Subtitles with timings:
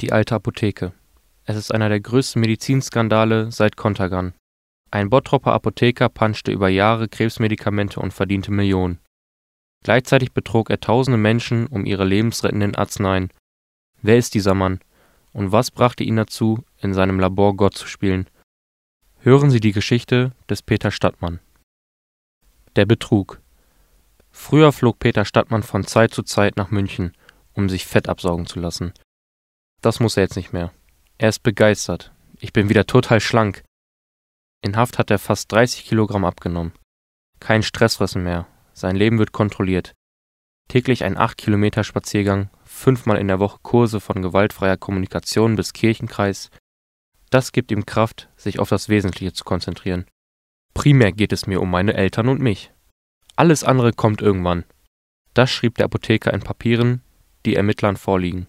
[0.00, 0.92] Die alte Apotheke.
[1.44, 4.32] Es ist einer der größten Medizinskandale seit Contergan.
[4.92, 9.00] Ein Bottropper Apotheker panschte über Jahre Krebsmedikamente und verdiente Millionen.
[9.82, 13.32] Gleichzeitig betrog er tausende Menschen um ihre lebensrettenden Arzneien.
[14.00, 14.78] Wer ist dieser Mann?
[15.32, 18.28] Und was brachte ihn dazu, in seinem Labor Gott zu spielen?
[19.18, 21.40] Hören Sie die Geschichte des Peter Stadtmann.
[22.76, 23.40] Der Betrug.
[24.30, 27.14] Früher flog Peter Stadtmann von Zeit zu Zeit nach München,
[27.54, 28.92] um sich Fett absaugen zu lassen.
[29.80, 30.72] Das muss er jetzt nicht mehr.
[31.18, 32.12] Er ist begeistert.
[32.40, 33.62] Ich bin wieder total schlank.
[34.62, 36.72] In Haft hat er fast 30 Kilogramm abgenommen.
[37.40, 38.46] Kein Stressfressen mehr.
[38.72, 39.94] Sein Leben wird kontrolliert.
[40.68, 46.50] Täglich ein 8 Kilometer Spaziergang, fünfmal in der Woche Kurse von gewaltfreier Kommunikation bis Kirchenkreis.
[47.30, 50.06] Das gibt ihm Kraft, sich auf das Wesentliche zu konzentrieren.
[50.74, 52.72] Primär geht es mir um meine Eltern und mich.
[53.36, 54.64] Alles andere kommt irgendwann.
[55.34, 57.02] Das schrieb der Apotheker in Papieren,
[57.46, 58.46] die Ermittlern vorliegen.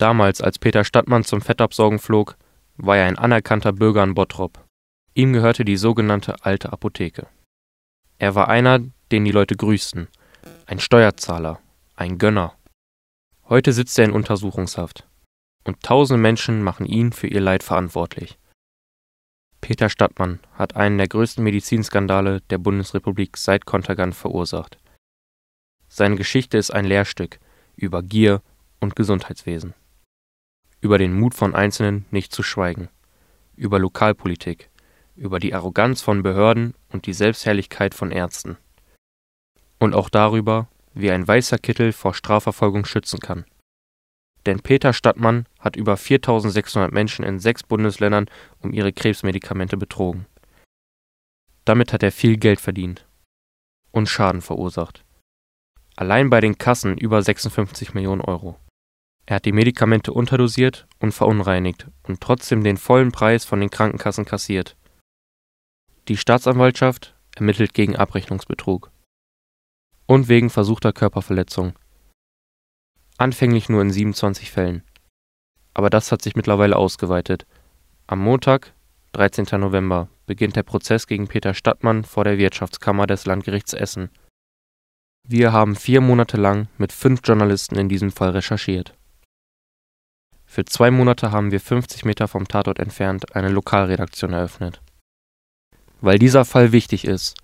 [0.00, 2.38] Damals, als Peter Stadtmann zum Fettabsaugen flog,
[2.78, 4.64] war er ein anerkannter Bürger in Bottrop.
[5.12, 7.26] Ihm gehörte die sogenannte alte Apotheke.
[8.16, 8.78] Er war einer,
[9.12, 10.08] den die Leute grüßten,
[10.64, 11.60] ein Steuerzahler,
[11.96, 12.54] ein Gönner.
[13.46, 15.06] Heute sitzt er in Untersuchungshaft.
[15.64, 18.38] Und tausende Menschen machen ihn für ihr Leid verantwortlich.
[19.60, 24.78] Peter Stadtmann hat einen der größten Medizinskandale der Bundesrepublik seit Contergan verursacht.
[25.88, 27.38] Seine Geschichte ist ein Lehrstück
[27.76, 28.40] über Gier
[28.80, 29.74] und Gesundheitswesen
[30.80, 32.88] über den Mut von Einzelnen nicht zu schweigen,
[33.56, 34.70] über Lokalpolitik,
[35.16, 38.56] über die Arroganz von Behörden und die Selbstherrlichkeit von Ärzten.
[39.78, 43.44] Und auch darüber, wie ein weißer Kittel vor Strafverfolgung schützen kann.
[44.46, 48.26] Denn Peter Stadtmann hat über 4600 Menschen in sechs Bundesländern
[48.60, 50.26] um ihre Krebsmedikamente betrogen.
[51.64, 53.06] Damit hat er viel Geld verdient
[53.90, 55.04] und Schaden verursacht.
[55.96, 58.58] Allein bei den Kassen über 56 Millionen Euro.
[59.30, 64.24] Er hat die Medikamente unterdosiert und verunreinigt und trotzdem den vollen Preis von den Krankenkassen
[64.24, 64.76] kassiert.
[66.08, 68.90] Die Staatsanwaltschaft ermittelt gegen Abrechnungsbetrug
[70.06, 71.74] und wegen versuchter Körperverletzung.
[73.18, 74.82] Anfänglich nur in 27 Fällen.
[75.74, 77.46] Aber das hat sich mittlerweile ausgeweitet.
[78.08, 78.74] Am Montag,
[79.12, 79.60] 13.
[79.60, 84.10] November, beginnt der Prozess gegen Peter Stadtmann vor der Wirtschaftskammer des Landgerichts Essen.
[85.22, 88.96] Wir haben vier Monate lang mit fünf Journalisten in diesem Fall recherchiert.
[90.50, 94.82] Für zwei Monate haben wir 50 Meter vom Tatort entfernt eine Lokalredaktion eröffnet.
[96.00, 97.36] Weil dieser Fall wichtig ist,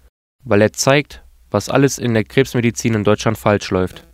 [0.43, 4.05] weil er zeigt, was alles in der Krebsmedizin in Deutschland falsch läuft.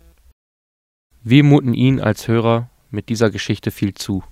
[1.23, 4.23] Wir muten Ihnen als Hörer mit dieser Geschichte viel zu.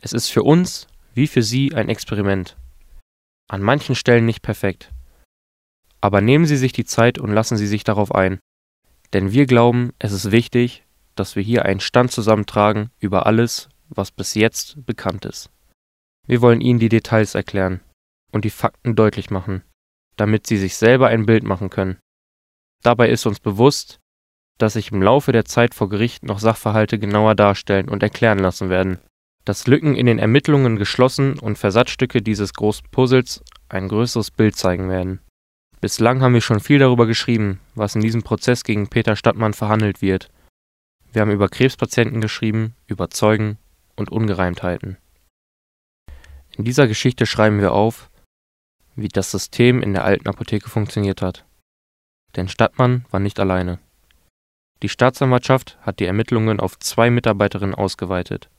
[0.00, 2.56] Es ist für uns wie für Sie ein Experiment.
[3.48, 4.90] An manchen Stellen nicht perfekt.
[6.00, 8.40] Aber nehmen Sie sich die Zeit und lassen Sie sich darauf ein.
[9.12, 10.81] Denn wir glauben, es ist wichtig,
[11.14, 15.50] dass wir hier einen Stand zusammentragen über alles, was bis jetzt bekannt ist.
[16.26, 17.80] Wir wollen Ihnen die Details erklären
[18.30, 19.62] und die Fakten deutlich machen,
[20.16, 21.98] damit Sie sich selber ein Bild machen können.
[22.82, 23.98] Dabei ist uns bewusst,
[24.58, 28.70] dass sich im Laufe der Zeit vor Gericht noch Sachverhalte genauer darstellen und erklären lassen
[28.70, 28.98] werden,
[29.44, 34.88] dass Lücken in den Ermittlungen geschlossen und Versatzstücke dieses großen Puzzles ein größeres Bild zeigen
[34.88, 35.20] werden.
[35.80, 40.00] Bislang haben wir schon viel darüber geschrieben, was in diesem Prozess gegen Peter Stadtmann verhandelt
[40.00, 40.30] wird
[41.12, 43.58] wir haben über Krebspatienten geschrieben, über Zeugen
[43.96, 44.96] und Ungereimtheiten.
[46.56, 48.10] In dieser Geschichte schreiben wir auf,
[48.96, 51.44] wie das System in der alten Apotheke funktioniert hat.
[52.36, 53.78] Denn Stadtmann war nicht alleine.
[54.82, 58.50] Die Staatsanwaltschaft hat die Ermittlungen auf zwei Mitarbeiterinnen ausgeweitet.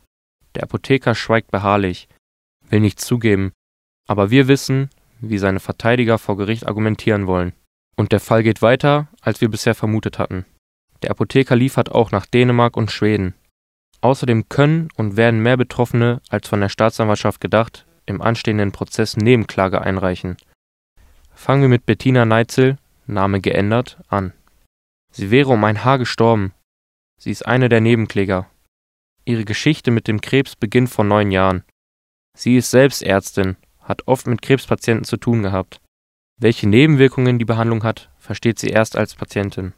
[0.56, 2.08] Der Apotheker schweigt beharrlich,
[2.70, 3.52] will nichts zugeben,
[4.08, 4.90] aber wir wissen,
[5.20, 7.54] wie seine Verteidiger vor Gericht argumentieren wollen.
[7.96, 10.46] Und der Fall geht weiter, als wir bisher vermutet hatten.
[11.04, 13.34] Der Apotheker liefert auch nach Dänemark und Schweden.
[14.00, 19.82] Außerdem können und werden mehr Betroffene als von der Staatsanwaltschaft gedacht im anstehenden Prozess Nebenklage
[19.82, 20.38] einreichen.
[21.34, 24.34] Fangen wir mit Bettina Neitzel, Name geändert, an.
[25.12, 26.54] Sie wäre um ein Haar gestorben.
[27.20, 28.50] Sie ist eine der Nebenkläger.
[29.26, 31.64] Ihre Geschichte mit dem Krebs beginnt vor neun Jahren.
[32.38, 35.80] Sie ist selbst Ärztin, hat oft mit Krebspatienten zu tun gehabt.
[36.40, 39.74] Welche Nebenwirkungen die Behandlung hat, versteht sie erst als Patientin.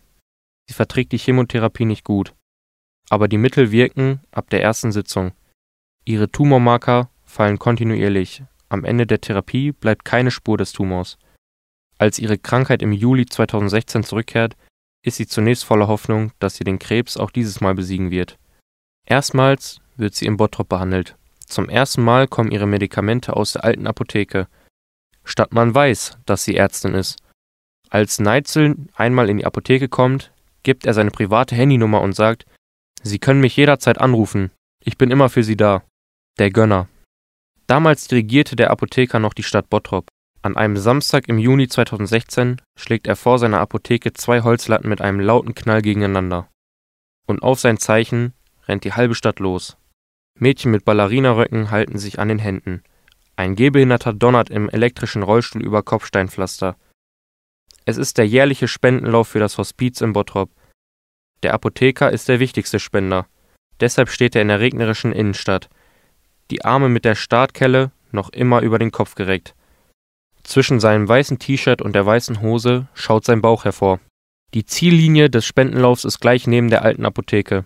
[0.68, 2.34] Sie verträgt die Chemotherapie nicht gut.
[3.10, 5.34] Aber die Mittel wirken ab der ersten Sitzung.
[6.06, 8.44] Ihre Tumormarker fallen kontinuierlich.
[8.70, 11.18] Am Ende der Therapie bleibt keine Spur des Tumors.
[11.98, 14.56] Als ihre Krankheit im Juli 2016 zurückkehrt,
[15.04, 18.38] ist sie zunächst voller Hoffnung, dass sie den Krebs auch dieses Mal besiegen wird.
[19.06, 21.16] Erstmals wird sie im Bottrop behandelt.
[21.46, 24.48] Zum ersten Mal kommen ihre Medikamente aus der alten Apotheke.
[25.24, 27.20] Stadtmann weiß, dass sie Ärztin ist.
[27.90, 30.32] Als Neitzel einmal in die Apotheke kommt,
[30.66, 32.46] gibt er seine private Handynummer und sagt,
[33.02, 34.52] Sie können mich jederzeit anrufen,
[34.84, 35.84] Ich bin immer für Sie da.
[36.38, 36.90] Der Gönner.
[37.68, 40.08] Damals dirigierte der Apotheker noch die Stadt Bottrop.
[40.42, 45.20] An einem Samstag im Juni 2016 schlägt er vor seiner Apotheke zwei Holzlatten mit einem
[45.20, 46.50] lauten Knall gegeneinander.
[47.26, 48.34] Und auf sein Zeichen
[48.68, 49.78] rennt die halbe Stadt los.
[50.38, 52.84] Mädchen mit Ballerinaröcken halten sich an den Händen.
[53.36, 56.76] Ein Gehbehinderter donnert im elektrischen Rollstuhl über Kopfsteinpflaster.
[57.86, 60.50] Es ist der jährliche Spendenlauf für das Hospiz in Bottrop.
[61.44, 63.28] Der Apotheker ist der wichtigste Spender.
[63.80, 65.70] Deshalb steht er in der regnerischen Innenstadt.
[66.50, 69.54] Die Arme mit der Startkelle noch immer über den Kopf gereckt.
[70.44, 74.00] Zwischen seinem weißen T-Shirt und der weißen Hose schaut sein Bauch hervor.
[74.54, 77.66] Die Ziellinie des Spendenlaufs ist gleich neben der alten Apotheke.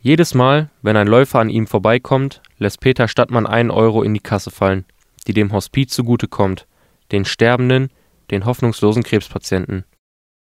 [0.00, 4.20] Jedes Mal, wenn ein Läufer an ihm vorbeikommt, lässt Peter Stadtmann einen Euro in die
[4.20, 4.84] Kasse fallen,
[5.26, 6.66] die dem Hospiz zugutekommt,
[7.12, 7.90] den Sterbenden,
[8.30, 9.84] den hoffnungslosen Krebspatienten.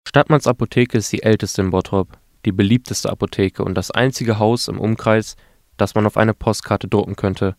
[0.07, 4.80] Stadtmanns Apotheke ist die älteste in Bottrop, die beliebteste Apotheke und das einzige Haus im
[4.80, 5.36] Umkreis,
[5.78, 7.56] das man auf eine Postkarte drucken könnte.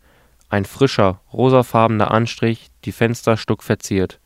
[0.49, 4.21] Ein frischer, rosafarbener Anstrich, die Fenster stuckverziert.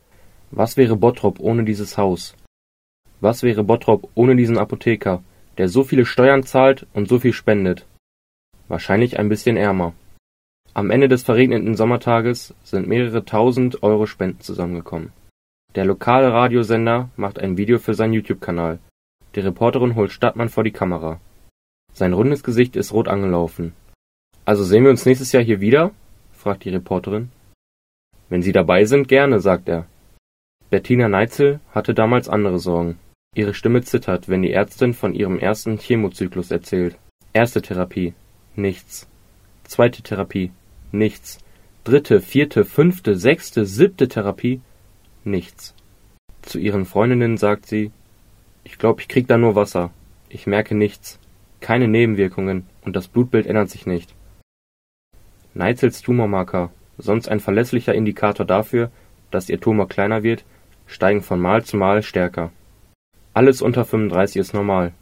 [0.51, 2.35] Was wäre Bottrop ohne dieses Haus?
[3.19, 5.21] Was wäre Bottrop ohne diesen Apotheker?
[5.57, 7.85] der so viele Steuern zahlt und so viel spendet.
[8.67, 9.93] Wahrscheinlich ein bisschen ärmer.
[10.73, 15.11] Am Ende des verregneten Sommertages sind mehrere tausend Euro Spenden zusammengekommen.
[15.75, 18.77] Der lokale Radiosender macht ein Video für seinen YouTube-Kanal.
[19.33, 21.19] Die Reporterin holt Stadtmann vor die Kamera.
[21.93, 23.73] Sein rundes Gesicht ist rot angelaufen.
[24.45, 25.91] Also sehen wir uns nächstes Jahr hier wieder?
[26.31, 27.31] fragt die Reporterin.
[28.29, 29.87] Wenn Sie dabei sind, gerne, sagt er.
[30.69, 32.99] Bettina Neitzel hatte damals andere Sorgen.
[33.35, 36.97] Ihre Stimme zittert, wenn die Ärztin von ihrem ersten Chemozyklus erzählt.
[37.31, 38.13] Erste Therapie:
[38.55, 39.07] nichts.
[39.63, 40.51] Zweite Therapie:
[40.91, 41.39] nichts.
[41.83, 44.61] Dritte, vierte, fünfte, sechste, siebte Therapie:
[45.25, 45.73] nichts.
[46.41, 47.91] Zu ihren Freundinnen sagt sie:
[48.63, 49.91] Ich glaube, ich krieg da nur Wasser.
[50.29, 51.19] Ich merke nichts.
[51.61, 54.13] Keine Nebenwirkungen und das Blutbild ändert sich nicht.
[55.53, 58.91] Neizels Tumormarker, sonst ein verlässlicher Indikator dafür,
[59.31, 60.43] dass ihr Tumor kleiner wird,
[60.87, 62.51] steigen von Mal zu Mal stärker.
[63.33, 64.93] Alles unter 35 ist normal.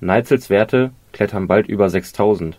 [0.00, 2.58] Neizels Werte klettern bald über 6000.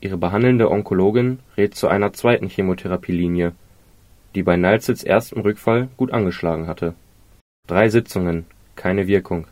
[0.00, 3.52] Ihre behandelnde Onkologin rät zu einer zweiten Chemotherapielinie,
[4.34, 6.94] die bei Neizels erstem Rückfall gut angeschlagen hatte.
[7.66, 8.46] Drei Sitzungen,
[8.76, 9.46] keine Wirkung.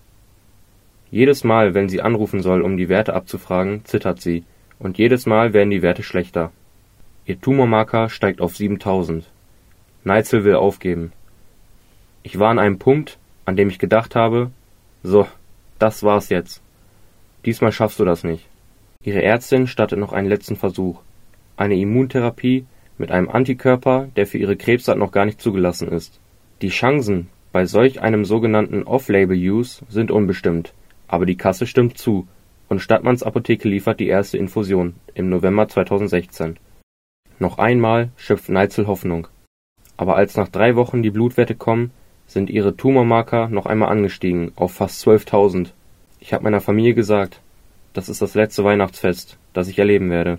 [1.11, 4.45] Jedes Mal, wenn sie anrufen soll, um die Werte abzufragen, zittert sie,
[4.79, 6.53] und jedes Mal werden die Werte schlechter.
[7.25, 9.25] Ihr Tumormarker steigt auf 7000.
[10.05, 11.13] Neitzel will aufgeben.
[12.23, 14.51] Ich war an einem Punkt, an dem ich gedacht habe,
[15.03, 15.27] so,
[15.79, 16.63] das war's jetzt.
[17.45, 18.47] Diesmal schaffst du das nicht.
[19.03, 21.01] Ihre Ärztin startet noch einen letzten Versuch.
[21.57, 22.67] Eine Immuntherapie
[22.99, 26.21] mit einem Antikörper, der für ihre Krebsart noch gar nicht zugelassen ist.
[26.61, 30.75] Die Chancen bei solch einem sogenannten Off-Label-Use sind unbestimmt,
[31.07, 32.29] aber die Kasse stimmt zu
[32.69, 36.59] und Stadtmanns Apotheke liefert die erste Infusion im November 2016.
[37.39, 39.29] Noch einmal schöpft Neitzel Hoffnung.
[39.97, 41.93] Aber als nach drei Wochen die Blutwerte kommen,
[42.27, 45.71] sind ihre Tumormarker noch einmal angestiegen auf fast 12.000.
[46.21, 47.41] Ich habe meiner Familie gesagt,
[47.95, 50.39] das ist das letzte Weihnachtsfest, das ich erleben werde.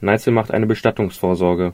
[0.00, 1.72] Neitzel macht eine Bestattungsvorsorge.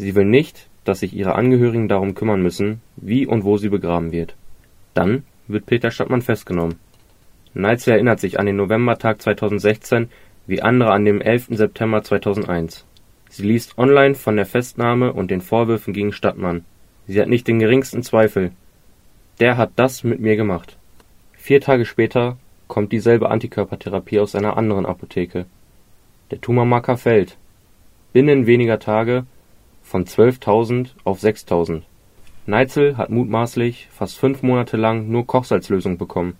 [0.00, 4.12] Sie will nicht, dass sich ihre Angehörigen darum kümmern müssen, wie und wo sie begraben
[4.12, 4.34] wird.
[4.94, 6.76] Dann wird Peter Stadtmann festgenommen.
[7.52, 10.08] Neitzel erinnert sich an den Novembertag 2016
[10.46, 11.48] wie andere an den 11.
[11.50, 12.86] September 2001.
[13.28, 16.64] Sie liest online von der Festnahme und den Vorwürfen gegen Stadtmann.
[17.06, 18.52] Sie hat nicht den geringsten Zweifel,
[19.38, 20.78] der hat das mit mir gemacht.
[21.34, 25.44] Vier Tage später kommt dieselbe Antikörpertherapie aus einer anderen Apotheke.
[26.30, 27.36] Der Tumormarker fällt.
[28.14, 29.26] Binnen weniger Tage
[29.90, 31.82] von 12.000 auf 6.000.
[32.46, 36.36] Neitzel hat mutmaßlich fast fünf Monate lang nur Kochsalzlösung bekommen.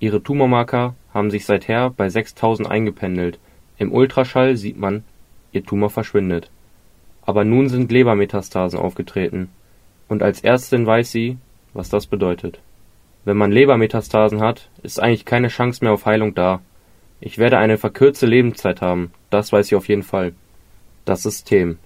[0.00, 3.38] Ihre Tumormarker haben sich seither bei 6.000 eingependelt.
[3.76, 5.04] Im Ultraschall sieht man,
[5.52, 6.50] ihr Tumor verschwindet.
[7.20, 9.50] Aber nun sind Lebermetastasen aufgetreten.
[10.08, 11.36] Und als Ärztin weiß sie,
[11.74, 12.60] was das bedeutet.
[13.26, 16.62] Wenn man Lebermetastasen hat, ist eigentlich keine Chance mehr auf Heilung da.
[17.20, 20.32] Ich werde eine verkürzte Lebenszeit haben, das weiß ich auf jeden Fall.
[21.04, 21.76] Das System.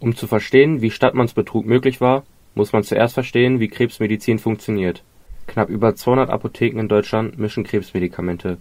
[0.00, 5.04] Um zu verstehen, wie Stadtmanns Betrug möglich war, muss man zuerst verstehen, wie Krebsmedizin funktioniert.
[5.46, 8.56] Knapp über 200 Apotheken in Deutschland mischen Krebsmedikamente,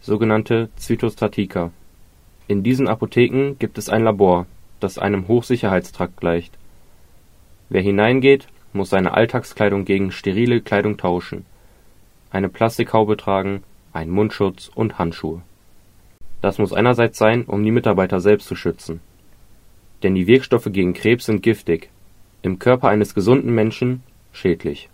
[0.00, 1.70] sogenannte Zytostatika.
[2.48, 4.46] In diesen Apotheken gibt es ein Labor,
[4.78, 6.58] das einem Hochsicherheitstrakt gleicht.
[7.70, 11.46] Wer hineingeht, muss seine Alltagskleidung gegen sterile Kleidung tauschen,
[12.30, 13.62] eine Plastikhaube tragen,
[13.92, 15.40] einen Mundschutz und Handschuhe.
[16.42, 19.00] Das muss einerseits sein, um die Mitarbeiter selbst zu schützen.
[20.04, 21.88] Denn die Wirkstoffe gegen Krebs sind giftig,
[22.42, 24.90] im Körper eines gesunden Menschen schädlich.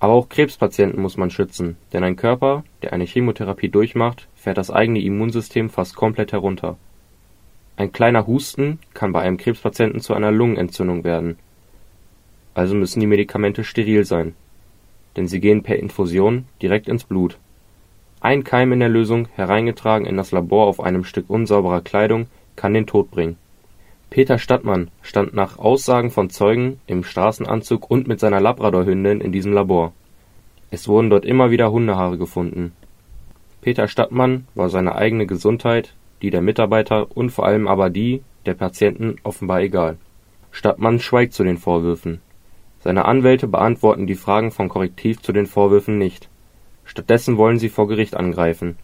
[0.00, 4.70] Aber auch Krebspatienten muss man schützen, denn ein Körper, der eine Chemotherapie durchmacht, fährt das
[4.70, 6.78] eigene Immunsystem fast komplett herunter.
[7.76, 11.36] Ein kleiner Husten kann bei einem Krebspatienten zu einer Lungenentzündung werden.
[12.54, 14.34] Also müssen die Medikamente steril sein,
[15.16, 17.38] denn sie gehen per Infusion direkt ins Blut.
[18.20, 22.72] Ein Keim in der Lösung, hereingetragen in das Labor auf einem Stück unsauberer Kleidung, kann
[22.72, 23.36] den Tod bringen.
[24.12, 29.54] Peter Stadtmann stand nach Aussagen von Zeugen im Straßenanzug und mit seiner Labradorhündin in diesem
[29.54, 29.94] Labor.
[30.70, 32.72] Es wurden dort immer wieder Hundehaare gefunden.
[33.62, 38.52] Peter Stadtmann war seine eigene Gesundheit, die der Mitarbeiter und vor allem aber die der
[38.52, 39.96] Patienten offenbar egal.
[40.50, 42.20] Stadtmann schweigt zu den Vorwürfen.
[42.80, 46.28] Seine Anwälte beantworten die Fragen von Korrektiv zu den Vorwürfen nicht.
[46.84, 48.76] Stattdessen wollen sie vor Gericht angreifen.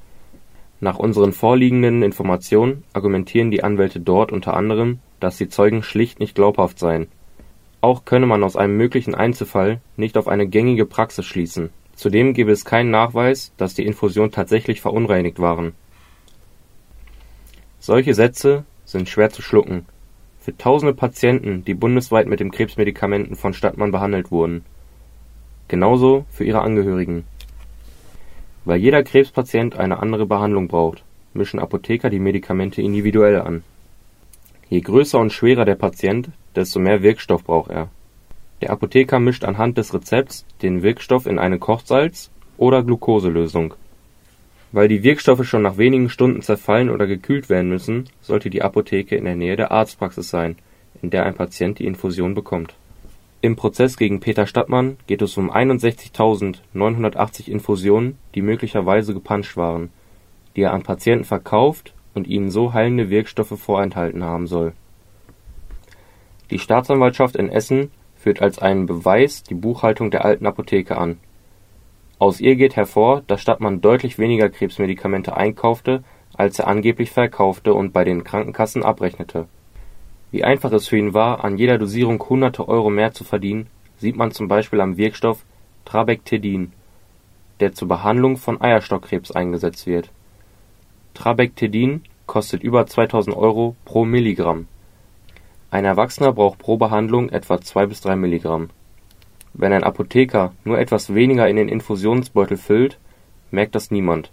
[0.80, 6.34] Nach unseren vorliegenden Informationen argumentieren die Anwälte dort unter anderem, dass die Zeugen schlicht nicht
[6.34, 7.08] glaubhaft seien.
[7.80, 11.70] Auch könne man aus einem möglichen Einzelfall nicht auf eine gängige Praxis schließen.
[11.94, 15.72] Zudem gebe es keinen Nachweis, dass die Infusionen tatsächlich verunreinigt waren.
[17.80, 19.86] Solche Sätze sind schwer zu schlucken
[20.48, 24.64] für tausende Patienten, die bundesweit mit den Krebsmedikamenten von Stadtmann behandelt wurden.
[25.68, 27.24] Genauso für ihre Angehörigen.
[28.68, 33.64] Weil jeder Krebspatient eine andere Behandlung braucht, mischen Apotheker die Medikamente individuell an.
[34.68, 37.88] Je größer und schwerer der Patient, desto mehr Wirkstoff braucht er.
[38.60, 43.72] Der Apotheker mischt anhand des Rezepts den Wirkstoff in eine Kochsalz oder Glukoselösung
[44.70, 49.16] weil die Wirkstoffe schon nach wenigen Stunden zerfallen oder gekühlt werden müssen, sollte die Apotheke
[49.16, 50.56] in der Nähe der Arztpraxis sein,
[51.00, 52.74] in der ein Patient die Infusion bekommt.
[53.40, 59.90] Im Prozess gegen Peter Stadtmann geht es um 61.980 Infusionen, die möglicherweise gepanscht waren,
[60.56, 64.72] die er an Patienten verkauft und ihnen so heilende Wirkstoffe vorenthalten haben soll.
[66.50, 71.18] Die Staatsanwaltschaft in Essen führt als einen Beweis die Buchhaltung der alten Apotheke an
[72.18, 76.02] aus ihr geht hervor, dass Stadtmann deutlich weniger Krebsmedikamente einkaufte,
[76.34, 79.46] als er angeblich verkaufte und bei den Krankenkassen abrechnete.
[80.30, 84.16] Wie einfach es für ihn war, an jeder Dosierung hunderte Euro mehr zu verdienen, sieht
[84.16, 85.44] man zum Beispiel am Wirkstoff
[85.84, 86.72] Trabectedin,
[87.60, 90.10] der zur Behandlung von Eierstockkrebs eingesetzt wird.
[91.14, 94.68] Trabectedin kostet über 2000 Euro pro Milligramm.
[95.70, 98.70] Ein Erwachsener braucht pro Behandlung etwa zwei bis drei Milligramm
[99.58, 102.98] wenn ein Apotheker nur etwas weniger in den Infusionsbeutel füllt,
[103.50, 104.30] merkt das niemand,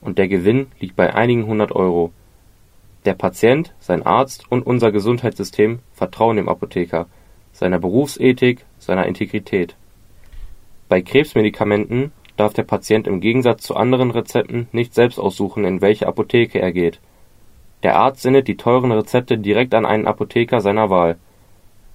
[0.00, 2.12] und der Gewinn liegt bei einigen hundert Euro.
[3.04, 7.06] Der Patient, sein Arzt und unser Gesundheitssystem vertrauen dem Apotheker,
[7.52, 9.76] seiner Berufsethik, seiner Integrität.
[10.88, 16.06] Bei Krebsmedikamenten darf der Patient im Gegensatz zu anderen Rezepten nicht selbst aussuchen, in welche
[16.06, 17.00] Apotheke er geht.
[17.82, 21.18] Der Arzt sendet die teuren Rezepte direkt an einen Apotheker seiner Wahl.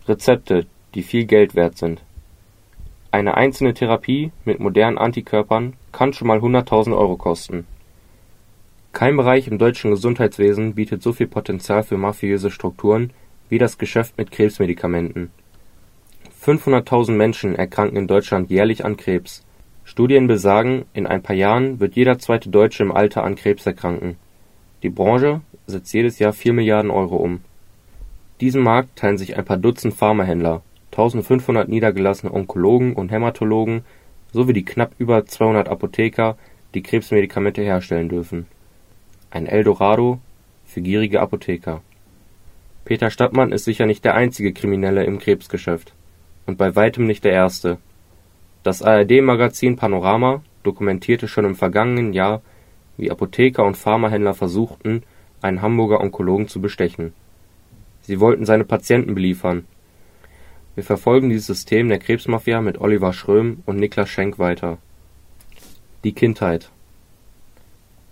[0.07, 2.03] Rezepte, die viel Geld wert sind
[3.11, 7.65] eine einzelne Therapie mit modernen Antikörpern kann schon mal hunderttausend Euro kosten.
[8.91, 13.11] Kein Bereich im deutschen Gesundheitswesen bietet so viel Potenzial für mafiöse Strukturen
[13.47, 15.31] wie das Geschäft mit Krebsmedikamenten.
[16.43, 19.45] 500.000 Menschen erkranken in Deutschland jährlich an Krebs.
[19.83, 24.17] Studien besagen, in ein paar Jahren wird jeder zweite Deutsche im Alter an Krebs erkranken.
[24.83, 27.41] Die Branche setzt jedes Jahr 4 Milliarden Euro um.
[28.41, 33.83] Diesen Markt teilen sich ein paar Dutzend Pharmahändler 1500 niedergelassene Onkologen und Hämatologen
[34.31, 36.37] sowie die knapp über 200 Apotheker,
[36.73, 38.47] die Krebsmedikamente herstellen dürfen.
[39.31, 40.19] Ein Eldorado
[40.65, 41.81] für gierige Apotheker.
[42.85, 45.93] Peter Stadtmann ist sicher nicht der einzige Kriminelle im Krebsgeschäft
[46.45, 47.77] und bei weitem nicht der erste.
[48.63, 52.41] Das ARD-Magazin Panorama dokumentierte schon im vergangenen Jahr,
[52.97, 55.03] wie Apotheker und Pharmahändler versuchten,
[55.41, 57.13] einen Hamburger Onkologen zu bestechen.
[58.01, 59.65] Sie wollten seine Patienten beliefern
[60.79, 64.77] wir verfolgen dieses System der Krebsmafia mit Oliver Schröm und Niklas Schenk weiter.
[66.05, 66.71] Die Kindheit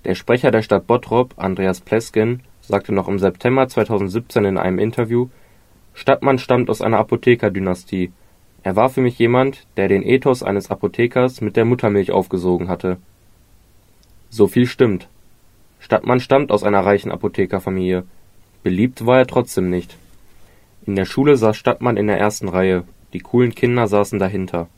[0.08, 5.28] Der Sprecher der Stadt Bottrop, Andreas Pleskin, sagte noch im September 2017 in einem Interview,
[5.94, 8.12] Stadtmann stammt aus einer Apothekerdynastie.
[8.64, 12.98] Er war für mich jemand, der den Ethos eines Apothekers mit der Muttermilch aufgesogen hatte.
[14.32, 15.08] So viel stimmt.
[15.80, 18.04] Stadtmann stammt aus einer reichen Apothekerfamilie.
[18.64, 19.96] Beliebt war er trotzdem nicht
[20.88, 24.70] in der Schule saß Stadtmann in der ersten Reihe, die coolen Kinder saßen dahinter.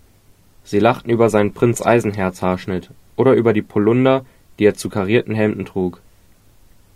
[0.63, 4.25] Sie lachten über seinen Prinz-Eisenherz-Haarschnitt oder über die Polunder,
[4.59, 6.01] die er zu karierten Hemden trug.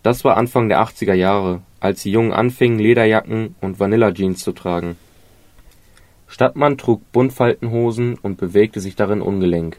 [0.02, 4.96] Das war Anfang der 80er Jahre, als die Jungen anfingen, Lederjacken und Vanilla-Jeans zu tragen.
[6.28, 9.78] Stadtmann trug Buntfaltenhosen und bewegte sich darin ungelenk.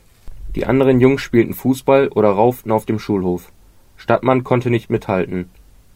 [0.55, 3.51] Die anderen Jungs spielten Fußball oder rauften auf dem Schulhof.
[3.97, 5.49] Stadtmann konnte nicht mithalten.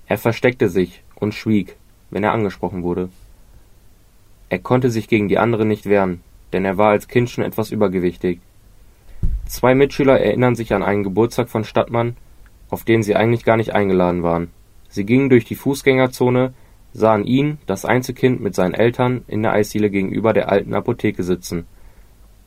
[0.05, 1.75] Er versteckte sich und schwieg,
[2.09, 3.09] wenn er angesprochen wurde.
[4.49, 6.21] Er konnte sich gegen die anderen nicht wehren,
[6.53, 8.41] denn er war als Kind schon etwas übergewichtig.
[9.45, 12.15] Zwei Mitschüler erinnern sich an einen Geburtstag von Stadtmann,
[12.69, 14.49] auf den sie eigentlich gar nicht eingeladen waren.
[14.89, 16.53] Sie gingen durch die Fußgängerzone,
[16.93, 21.65] sahen ihn, das Einzelkind, mit seinen Eltern in der Eisdiele gegenüber der alten Apotheke sitzen.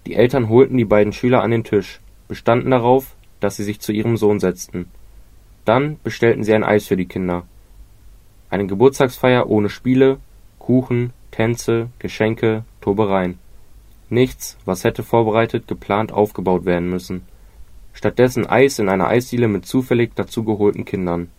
[0.07, 3.93] Die Eltern holten die beiden Schüler an den Tisch, bestanden darauf, dass sie sich zu
[3.93, 4.87] ihrem Sohn setzten.
[5.64, 7.45] Dann bestellten sie ein Eis für die Kinder.
[8.50, 10.19] Eine Geburtstagsfeier ohne Spiele,
[10.59, 13.38] Kuchen, Tänze, Geschenke, Tobereien.
[14.12, 17.23] Nichts, was hätte vorbereitet, geplant aufgebaut werden müssen.
[17.95, 21.31] Stattdessen Eis in einer Eisdiele mit zufällig dazugeholten Kindern.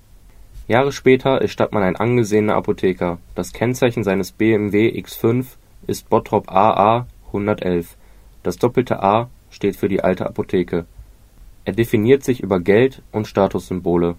[0.68, 3.20] Jahre später ist Stadtmann ein angesehener Apotheker.
[3.36, 5.46] Das Kennzeichen seines BMW X5
[5.86, 7.96] ist Bottrop AA 111.
[8.42, 10.86] Das doppelte A steht für die alte Apotheke.
[11.66, 14.16] Er definiert sich über Geld und Statussymbole.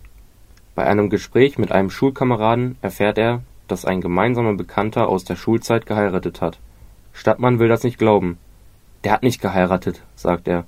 [0.76, 5.87] Bei einem Gespräch mit einem Schulkameraden erfährt er, dass ein gemeinsamer Bekannter aus der Schulzeit
[5.87, 6.61] geheiratet hat.
[7.12, 8.38] Stadtmann will das nicht glauben.
[9.04, 10.64] Der hat nicht geheiratet, sagt er.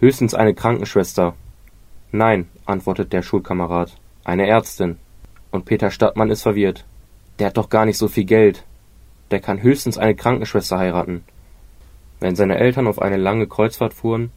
[0.00, 1.34] Höchstens eine Krankenschwester.
[2.10, 3.96] Nein, antwortet der Schulkamerad.
[4.24, 4.98] Eine Ärztin.
[5.52, 6.84] Und Peter Stadtmann ist verwirrt.
[7.38, 8.64] Der hat doch gar nicht so viel Geld.
[9.30, 11.24] Der kann höchstens eine Krankenschwester heiraten.
[12.18, 14.32] Wenn seine Eltern auf eine lange Kreuzfahrt fuhren,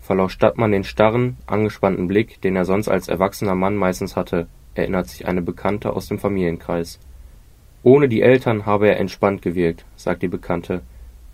[0.00, 5.08] verlor Stadtmann den starren, angespannten Blick, den er sonst als erwachsener Mann meistens hatte, erinnert
[5.08, 6.98] sich eine Bekannte aus dem Familienkreis.
[7.82, 10.80] Ohne die Eltern habe er entspannt gewirkt, sagt die Bekannte.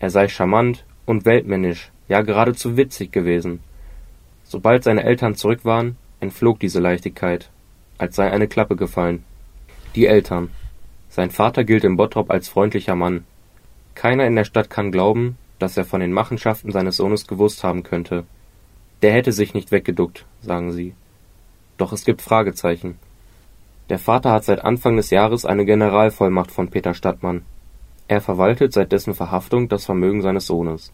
[0.01, 3.61] Er sei charmant, und weltmännisch, ja geradezu witzig gewesen.
[4.45, 7.51] Sobald seine Eltern zurück waren, entflog diese Leichtigkeit,
[7.99, 9.25] als sei eine Klappe gefallen.
[9.95, 10.51] Die Eltern.
[11.09, 13.25] Sein Vater gilt in Bottrop als freundlicher Mann.
[13.95, 17.85] Keiner in der Stadt kann glauben, dass er von den Machenschaften seines Sohnes gewusst haben
[17.85, 18.25] könnte.
[19.03, 20.95] Der hätte sich nicht weggeduckt, sagen sie.
[21.77, 22.99] Doch es gibt Fragezeichen.
[23.89, 27.43] Der Vater hat seit Anfang des Jahres eine Generalvollmacht von Peter Stadtmann.
[28.07, 30.93] Er verwaltet seit dessen Verhaftung das Vermögen seines Sohnes.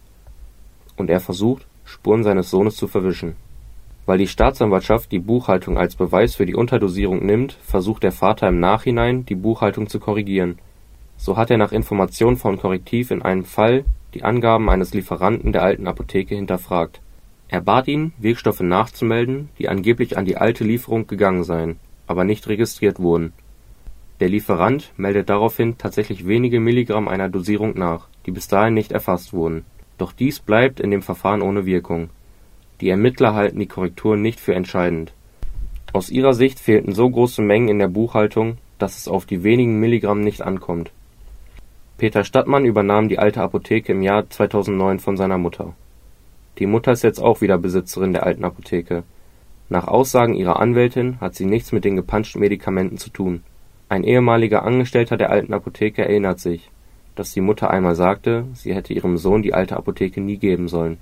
[0.97, 3.35] Und er versucht, Spuren seines Sohnes zu verwischen.
[4.07, 8.61] Weil die Staatsanwaltschaft die Buchhaltung als Beweis für die Unterdosierung nimmt, versucht der Vater im
[8.61, 10.59] Nachhinein, die Buchhaltung zu korrigieren.
[11.17, 13.85] So hat er nach Informationen von Korrektiv in einem Fall
[14.15, 17.01] die Angaben eines Lieferanten der alten Apotheke hinterfragt.
[17.49, 22.47] Er bat ihn, Wirkstoffe nachzumelden, die angeblich an die alte Lieferung gegangen seien, aber nicht
[22.49, 23.33] registriert wurden
[24.21, 29.33] der Lieferant meldet daraufhin tatsächlich wenige Milligramm einer Dosierung nach, die bis dahin nicht erfasst
[29.33, 29.65] wurden.
[29.97, 32.11] Doch dies bleibt in dem Verfahren ohne Wirkung.
[32.83, 35.15] Die Ermittler halten die Korrekturen nicht für entscheidend.
[35.95, 39.81] Aus ihrer Sicht fehlten so große Mengen in der Buchhaltung, dass es auf die wenigen
[39.81, 40.93] Milligramm nicht ankommt.
[41.97, 45.75] Peter Stadtmann übernahm die alte Apotheke im Jahr 2009 von seiner Mutter.
[46.59, 49.03] Die Mutter ist jetzt auch wieder Besitzerin der alten Apotheke.
[49.71, 53.43] Nach Aussagen ihrer Anwältin hat sie nichts mit den gepanschten Medikamenten zu tun
[53.91, 56.71] ein ehemaliger Angestellter der alten Apotheke erinnert sich,
[57.17, 61.01] dass die Mutter einmal sagte, sie hätte ihrem Sohn die alte Apotheke nie geben sollen.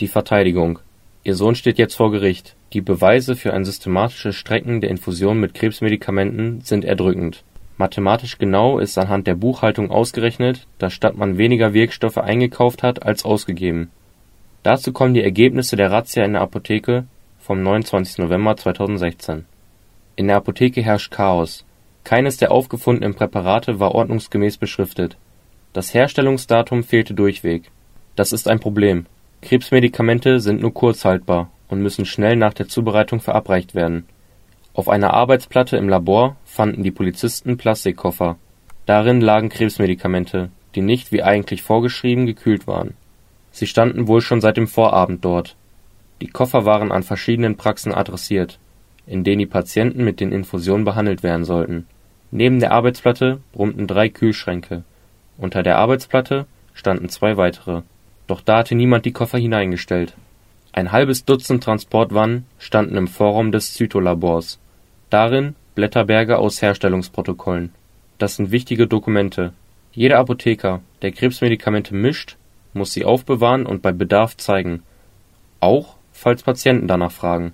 [0.00, 0.78] Die Verteidigung
[1.24, 2.56] Ihr Sohn steht jetzt vor Gericht.
[2.72, 7.44] Die Beweise für ein systematisches Strecken der Infusion mit Krebsmedikamenten sind erdrückend.
[7.76, 13.90] Mathematisch genau ist anhand der Buchhaltung ausgerechnet, dass Stadtmann weniger Wirkstoffe eingekauft hat als ausgegeben.
[14.62, 17.04] Dazu kommen die Ergebnisse der Razzia in der Apotheke
[17.38, 18.18] vom 29.
[18.18, 19.44] November 2016.
[20.16, 21.64] In der Apotheke herrscht Chaos
[22.04, 25.16] keines der aufgefundenen Präparate war ordnungsgemäß beschriftet.
[25.72, 27.70] Das Herstellungsdatum fehlte durchweg.
[28.14, 29.06] Das ist ein Problem.
[29.40, 34.06] Krebsmedikamente sind nur kurz haltbar und müssen schnell nach der Zubereitung verabreicht werden.
[34.74, 38.36] Auf einer Arbeitsplatte im Labor fanden die Polizisten Plastikkoffer.
[38.86, 42.94] Darin lagen Krebsmedikamente, die nicht wie eigentlich vorgeschrieben gekühlt waren.
[43.50, 45.56] Sie standen wohl schon seit dem Vorabend dort.
[46.20, 48.58] Die Koffer waren an verschiedenen Praxen adressiert,
[49.06, 51.86] in denen die Patienten mit den Infusionen behandelt werden sollten
[52.36, 54.82] Neben der Arbeitsplatte brummten drei Kühlschränke,
[55.38, 57.82] unter der Arbeitsplatte standen zwei weitere,
[58.26, 60.14] doch da hatte niemand die Koffer hineingestellt.
[60.72, 64.58] Ein halbes Dutzend Transportwannen standen im Vorraum des Zytolabors,
[65.10, 67.72] darin Blätterberge aus Herstellungsprotokollen.
[68.18, 69.52] Das sind wichtige Dokumente.
[69.92, 72.36] Jeder Apotheker, der Krebsmedikamente mischt,
[72.72, 74.82] muss sie aufbewahren und bei Bedarf zeigen,
[75.60, 77.52] auch falls Patienten danach fragen.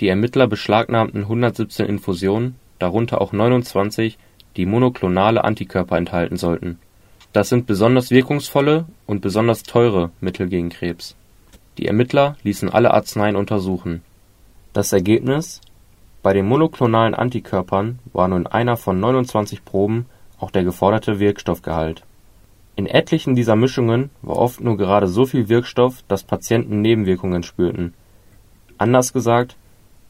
[0.00, 4.18] Die Ermittler beschlagnahmten 117 Infusionen darunter auch 29,
[4.56, 6.78] die monoklonale Antikörper enthalten sollten.
[7.32, 11.16] Das sind besonders wirkungsvolle und besonders teure Mittel gegen Krebs.
[11.78, 14.02] Die Ermittler ließen alle Arzneien untersuchen.
[14.72, 15.60] Das Ergebnis:
[16.22, 20.06] Bei den monoklonalen Antikörpern war nur in einer von 29 Proben
[20.38, 22.02] auch der geforderte Wirkstoffgehalt.
[22.74, 27.94] In etlichen dieser Mischungen war oft nur gerade so viel Wirkstoff, dass Patienten Nebenwirkungen spürten.
[28.78, 29.56] Anders gesagt,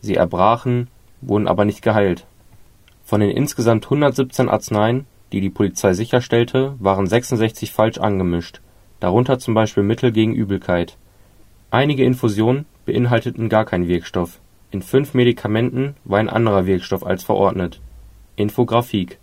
[0.00, 0.88] sie erbrachen,
[1.20, 2.26] wurden aber nicht geheilt
[3.06, 8.60] von den insgesamt 117 Arzneien, die die Polizei sicherstellte, waren 66 falsch angemischt,
[9.00, 10.98] darunter zum Beispiel Mittel gegen Übelkeit.
[11.70, 14.40] Einige Infusionen beinhalteten gar keinen Wirkstoff,
[14.72, 17.80] in fünf Medikamenten war ein anderer Wirkstoff als verordnet.
[18.34, 19.18] Infografik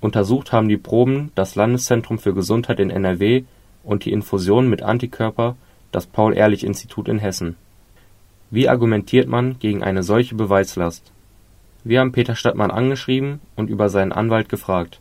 [0.00, 3.44] Untersucht haben die Proben das Landeszentrum für Gesundheit in NRW
[3.84, 5.56] und die Infusion mit Antikörper
[5.92, 7.56] das Paul-Ehrlich-Institut in Hessen.
[8.50, 11.11] Wie argumentiert man gegen eine solche Beweislast?
[11.84, 15.00] Wir haben Peter Stadtmann angeschrieben und über seinen Anwalt gefragt.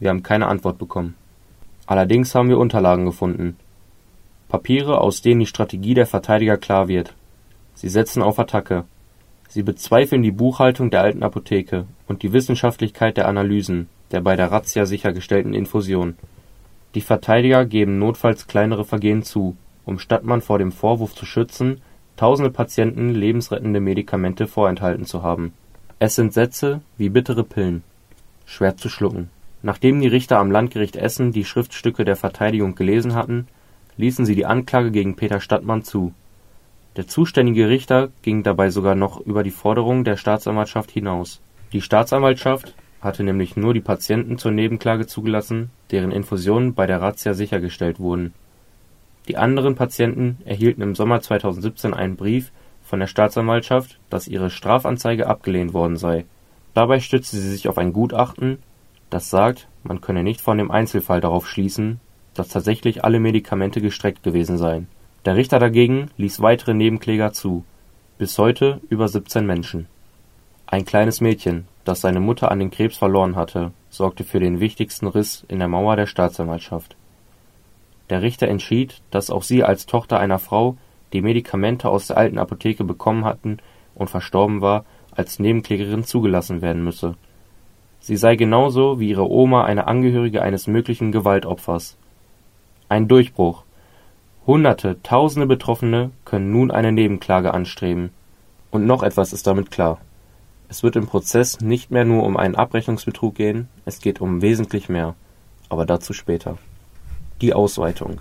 [0.00, 1.14] Wir haben keine Antwort bekommen.
[1.86, 3.56] Allerdings haben wir Unterlagen gefunden.
[4.48, 7.14] Papiere, aus denen die Strategie der Verteidiger klar wird.
[7.74, 8.84] Sie setzen auf Attacke.
[9.48, 14.52] Sie bezweifeln die Buchhaltung der alten Apotheke und die Wissenschaftlichkeit der Analysen der bei der
[14.52, 16.14] Razzia sichergestellten Infusion.
[16.94, 21.80] Die Verteidiger geben notfalls kleinere Vergehen zu, um Stadtmann vor dem Vorwurf zu schützen,
[22.16, 25.52] tausende Patienten lebensrettende Medikamente vorenthalten zu haben.
[26.00, 27.84] Es sind Sätze wie bittere Pillen.
[28.46, 29.30] Schwer zu schlucken.
[29.62, 33.46] Nachdem die Richter am Landgericht Essen die Schriftstücke der Verteidigung gelesen hatten,
[33.96, 36.12] ließen sie die Anklage gegen Peter Stadtmann zu.
[36.96, 41.40] Der zuständige Richter ging dabei sogar noch über die Forderungen der Staatsanwaltschaft hinaus.
[41.72, 47.34] Die Staatsanwaltschaft hatte nämlich nur die Patienten zur Nebenklage zugelassen, deren Infusionen bei der Razzia
[47.34, 48.34] sichergestellt wurden.
[49.28, 52.50] Die anderen Patienten erhielten im Sommer 2017 einen Brief
[52.84, 56.26] von der Staatsanwaltschaft, dass ihre Strafanzeige abgelehnt worden sei.
[56.74, 58.58] Dabei stützte sie sich auf ein Gutachten,
[59.10, 62.00] das sagt, man könne nicht von dem Einzelfall darauf schließen,
[62.34, 64.88] dass tatsächlich alle Medikamente gestreckt gewesen seien.
[65.24, 67.64] Der Richter dagegen ließ weitere Nebenkläger zu,
[68.18, 69.86] bis heute über 17 Menschen.
[70.66, 75.06] Ein kleines Mädchen, das seine Mutter an den Krebs verloren hatte, sorgte für den wichtigsten
[75.06, 76.96] Riss in der Mauer der Staatsanwaltschaft.
[78.10, 80.76] Der Richter entschied, dass auch sie als Tochter einer Frau,
[81.14, 83.58] die Medikamente aus der alten Apotheke bekommen hatten
[83.94, 87.14] und verstorben war, als Nebenklägerin zugelassen werden müsse.
[88.00, 91.96] Sie sei genauso wie ihre Oma eine Angehörige eines möglichen Gewaltopfers.
[92.88, 93.62] Ein Durchbruch.
[94.46, 98.10] Hunderte, tausende Betroffene können nun eine Nebenklage anstreben.
[98.70, 100.00] Und noch etwas ist damit klar.
[100.68, 104.88] Es wird im Prozess nicht mehr nur um einen Abrechnungsbetrug gehen, es geht um wesentlich
[104.88, 105.14] mehr.
[105.68, 106.58] Aber dazu später.
[107.40, 108.20] Die Ausweitung.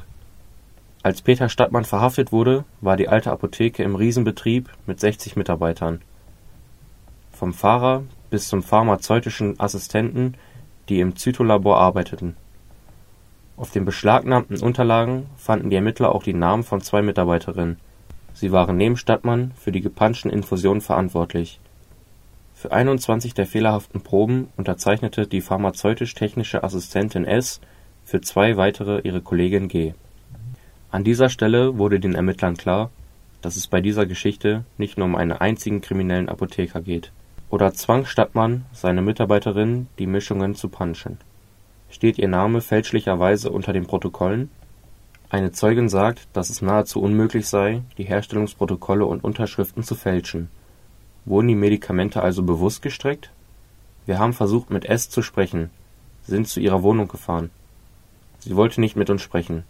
[1.03, 6.01] Als Peter Stadtmann verhaftet wurde, war die alte Apotheke im Riesenbetrieb mit 60 Mitarbeitern.
[7.31, 10.35] Vom Fahrer bis zum pharmazeutischen Assistenten,
[10.89, 12.35] die im Zytolabor arbeiteten.
[13.57, 17.77] Auf den beschlagnahmten Unterlagen fanden die Ermittler auch die Namen von zwei Mitarbeiterinnen.
[18.33, 21.59] Sie waren neben Stadtmann für die gepanschten Infusionen verantwortlich
[22.63, 27.59] für 21 der fehlerhaften Proben unterzeichnete die pharmazeutisch-technische Assistentin S,
[28.05, 29.95] für zwei weitere ihre Kollegin G.
[30.93, 32.91] An dieser Stelle wurde den Ermittlern klar,
[33.41, 37.11] dass es bei dieser Geschichte nicht nur um einen einzigen kriminellen Apotheker geht.
[37.49, 41.17] Oder zwang Stadtmann seine Mitarbeiterin, die Mischungen zu punchen?
[41.89, 44.51] Steht ihr Name fälschlicherweise unter den Protokollen?
[45.31, 50.49] Eine Zeugin sagt, dass es nahezu unmöglich sei, die Herstellungsprotokolle und Unterschriften zu fälschen
[51.25, 53.31] Wurden die Medikamente also bewusst gestreckt?
[54.05, 55.71] Wir haben versucht, mit S zu sprechen,
[56.21, 57.49] sind zu ihrer Wohnung gefahren.
[58.37, 59.63] Sie wollte nicht mit uns sprechen.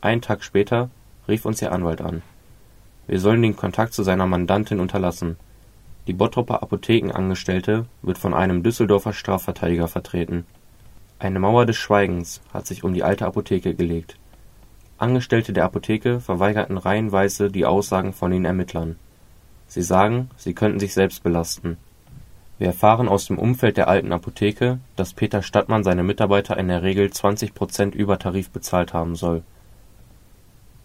[0.00, 0.88] Einen Tag später
[1.28, 2.22] rief uns ihr Anwalt an.
[3.06, 5.36] Wir sollen den Kontakt zu seiner Mandantin unterlassen.
[6.06, 10.46] Die Bottropper Apothekenangestellte wird von einem Düsseldorfer Strafverteidiger vertreten.
[11.18, 14.16] Eine Mauer des Schweigens hat sich um die alte Apotheke gelegt.
[14.96, 18.96] Angestellte der Apotheke verweigerten reihenweise die Aussagen von den Ermittlern.
[19.66, 21.76] Sie sagen, sie könnten sich selbst belasten.
[22.58, 26.82] Wir erfahren aus dem Umfeld der alten Apotheke, dass Peter Stadtmann seine Mitarbeiter in der
[26.82, 29.42] Regel 20 Prozent über Tarif bezahlt haben soll.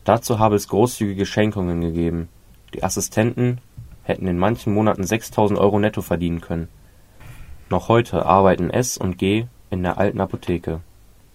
[0.05, 2.29] Dazu habe es großzügige Schenkungen gegeben.
[2.73, 3.59] Die Assistenten
[4.03, 6.69] hätten in manchen Monaten 6000 Euro netto verdienen können.
[7.69, 10.79] Noch heute arbeiten S und G in der alten Apotheke.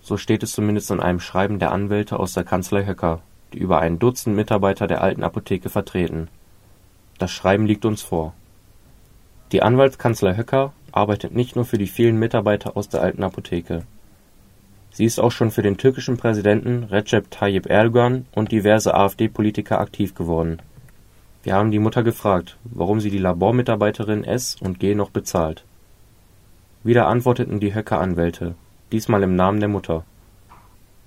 [0.01, 3.21] So steht es zumindest in einem Schreiben der Anwälte aus der Kanzlei Höcker,
[3.53, 6.29] die über ein Dutzend Mitarbeiter der alten Apotheke vertreten
[7.21, 8.33] das Schreiben liegt uns vor.
[9.53, 13.85] Die Anwaltskanzlei Höcker arbeitet nicht nur für die vielen Mitarbeiter aus der alten Apotheke.
[14.93, 20.15] Sie ist auch schon für den türkischen Präsidenten Recep Tayyip Erdogan und diverse AfD-Politiker aktiv
[20.15, 20.61] geworden.
[21.43, 25.65] Wir haben die Mutter gefragt, warum sie die Labormitarbeiterin S und G noch bezahlt.
[26.83, 28.55] Wieder antworteten die Höcker-Anwälte,
[28.93, 30.05] diesmal im Namen der Mutter.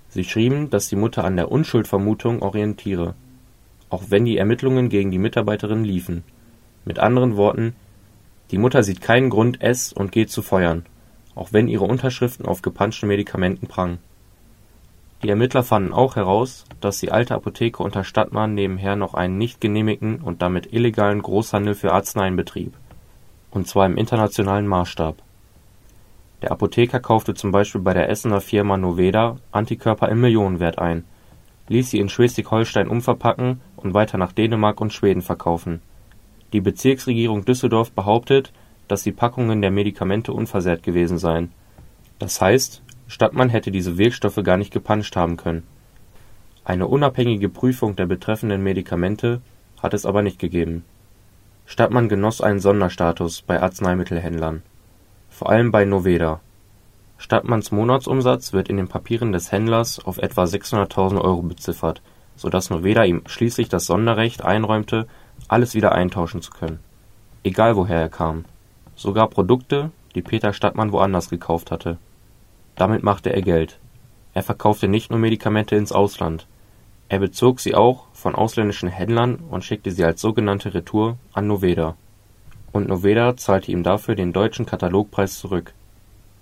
[0.09, 3.15] Sie schrieben, dass die Mutter an der Unschuldvermutung orientiere
[3.93, 6.23] auch wenn die Ermittlungen gegen die Mitarbeiterin liefen.
[6.83, 7.75] Mit anderen Worten,
[8.49, 10.83] die Mutter sieht keinen Grund, S und G zu feuern,
[11.35, 13.99] auch wenn ihre Unterschriften auf gepanschten Medikamenten prangen.
[15.21, 19.61] Die Ermittler fanden auch heraus, dass die alte Apotheke unter Stadtmann nebenher noch einen nicht
[19.61, 22.73] genehmigten und damit illegalen Großhandel für Arzneien betrieb,
[23.51, 25.15] und zwar im internationalen Maßstab.
[26.41, 31.05] Der Apotheker kaufte zum Beispiel bei der Essener Firma Noveda Antikörper im Millionenwert ein
[31.67, 35.81] ließ sie in Schleswig-Holstein umverpacken und weiter nach Dänemark und Schweden verkaufen.
[36.51, 38.51] Die Bezirksregierung Düsseldorf behauptet,
[38.87, 41.51] dass die Packungen der Medikamente unversehrt gewesen seien.
[42.19, 45.63] Das heißt, Stadtmann hätte diese Wirkstoffe gar nicht gepanscht haben können.
[46.65, 49.41] Eine unabhängige Prüfung der betreffenden Medikamente
[49.81, 50.85] hat es aber nicht gegeben.
[51.65, 54.63] Stadtmann genoss einen Sonderstatus bei Arzneimittelhändlern,
[55.29, 56.39] vor allem bei Noveda.
[57.17, 62.01] Stadtmanns Monatsumsatz wird in den Papieren des Händlers auf etwa 600.000 Euro beziffert,
[62.35, 65.07] sodass Noveda ihm schließlich das Sonderrecht einräumte,
[65.47, 66.79] alles wieder eintauschen zu können.
[67.43, 68.45] Egal woher er kam.
[68.95, 71.97] Sogar Produkte, die Peter Stadtmann woanders gekauft hatte.
[72.75, 73.79] Damit machte er Geld.
[74.34, 76.47] Er verkaufte nicht nur Medikamente ins Ausland.
[77.10, 81.95] Er bezog sie auch von ausländischen Händlern und schickte sie als sogenannte Retour an Noveda.
[82.71, 85.73] Und Noveda zahlte ihm dafür den deutschen Katalogpreis zurück.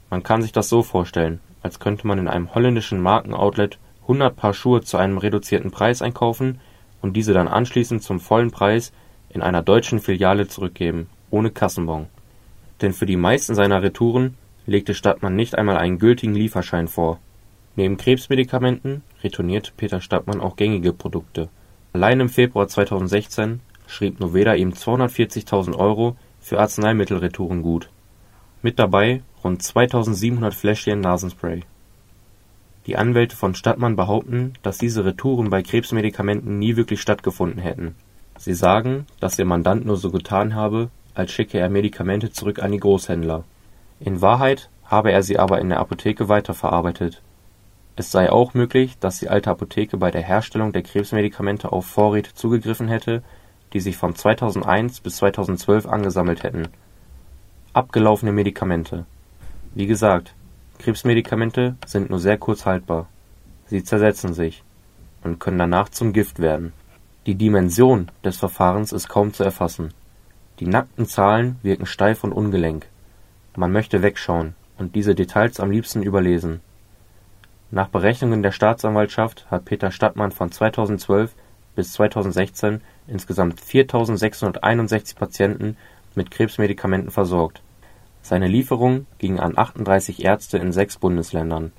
[0.10, 4.54] Man kann sich das so vorstellen, als könnte man in einem holländischen Markenoutlet 100 Paar
[4.54, 6.60] Schuhe zu einem reduzierten Preis einkaufen
[7.02, 8.92] und diese dann anschließend zum vollen Preis
[9.30, 12.08] in einer deutschen Filiale zurückgeben, ohne Kassenbon.
[12.82, 17.20] Denn für die meisten seiner Retouren legte Stadtmann nicht einmal einen gültigen Lieferschein vor.
[17.76, 21.50] Neben Krebsmedikamenten retourniert Peter Stadtmann auch gängige Produkte.
[21.94, 27.89] Allein im Februar 2016 schrieb Noveda ihm 240.000 Euro für Arzneimittelretouren gut.
[28.62, 31.62] Mit dabei rund 2700 Fläschchen Nasenspray.
[32.88, 37.96] Die Anwälte von Stadtmann behaupten, dass diese Retouren bei Krebsmedikamenten nie wirklich stattgefunden hätten.
[38.38, 42.71] Sie sagen, dass der Mandant nur so getan habe, als schicke er Medikamente zurück an
[42.71, 43.43] die Großhändler.
[44.00, 47.21] In Wahrheit habe er sie aber in der Apotheke weiterverarbeitet
[47.95, 52.34] es sei auch möglich, dass die Alte Apotheke bei der Herstellung der Krebsmedikamente auf Vorräte
[52.34, 53.21] zugegriffen hätte,
[53.74, 56.67] die sich von 2001 bis 2012 angesammelt hätten.
[57.74, 59.06] Abgelaufene Medikamente
[59.76, 60.34] Wie gesagt,
[60.80, 63.08] Krebsmedikamente sind nur sehr kurz haltbar.
[63.67, 64.63] Sie zersetzen sich
[65.24, 66.74] und können danach zum Gift werden.
[67.26, 69.93] Die Dimension des Verfahrens ist kaum zu erfassen.
[70.62, 72.86] Die nackten Zahlen wirken steif und ungelenk.
[73.58, 76.62] Man möchte wegschauen und diese Details am liebsten überlesen
[77.74, 81.34] nach Berechnungen der Staatsanwaltschaft hat Peter Stadtmann von 2012
[81.74, 85.78] bis 2016 insgesamt 4.661 Patienten
[86.13, 87.62] mit Krebsmedikamenten versorgt.
[88.21, 91.71] Seine Lieferung ging an 38 Ärzte in sechs Bundesländern.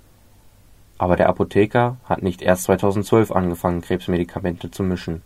[0.97, 5.21] Aber der Apotheker hat nicht erst 2012 angefangen, Krebsmedikamente zu mischen.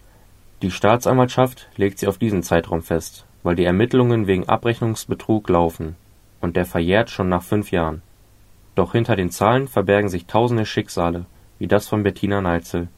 [0.62, 5.97] Die Staatsanwaltschaft legt sie auf diesen Zeitraum fest, weil die Ermittlungen wegen Abrechnungsbetrug laufen,
[6.43, 8.03] und der verjährt schon nach fünf Jahren
[8.77, 11.25] doch hinter den Zahlen verbergen sich tausende Schicksale,
[11.59, 12.89] wie das von Bettina Neitzel.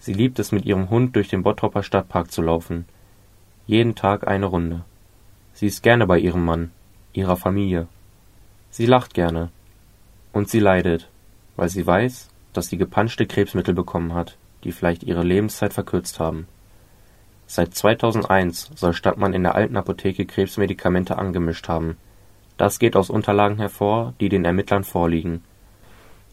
[0.00, 2.84] Sie liebt es, mit ihrem Hund durch den Bottropper Stadtpark zu laufen.
[3.66, 4.84] Jeden Tag eine Runde.
[5.52, 6.72] Sie ist gerne bei ihrem Mann,
[7.12, 7.86] ihrer Familie.
[8.70, 9.50] Sie lacht gerne.
[10.32, 11.08] Und sie leidet,
[11.54, 16.48] weil sie weiß, dass sie gepanschte Krebsmittel bekommen hat, die vielleicht ihre Lebenszeit verkürzt haben.
[17.48, 21.96] Seit 2001 soll Stadtmann in der alten Apotheke Krebsmedikamente angemischt haben
[22.58, 25.44] das geht aus Unterlagen hervor, die den Ermittlern vorliegen.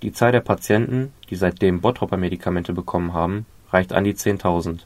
[0.02, 4.80] Die Zahl der Patienten, die seitdem Bottropper Medikamente bekommen haben, reicht an die 10.000.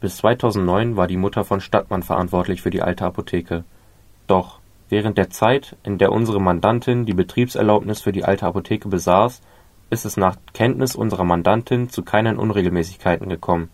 [0.00, 3.64] Bis 2009 war die Mutter von Stadtmann verantwortlich für die alte Apotheke.
[4.26, 9.40] Doch während der Zeit, in der unsere Mandantin die Betriebserlaubnis für die alte Apotheke besaß,
[9.88, 13.70] ist es nach Kenntnis unserer Mandantin zu keinen Unregelmäßigkeiten gekommen,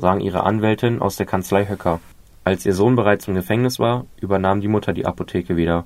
[0.00, 2.00] sagen ihre Anwältin aus der Kanzlei Höcker.
[2.44, 5.84] Als ihr Sohn bereits im Gefängnis war, übernahm die Mutter die Apotheke wieder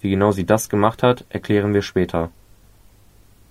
[0.00, 2.30] wie genau sie das gemacht hat, erklären wir später.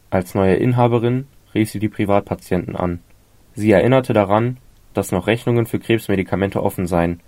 [0.10, 3.00] Als neue Inhaberin rief sie die Privatpatienten an.
[3.54, 4.58] Sie erinnerte daran,
[4.94, 7.20] dass noch Rechnungen für Krebsmedikamente offen seien.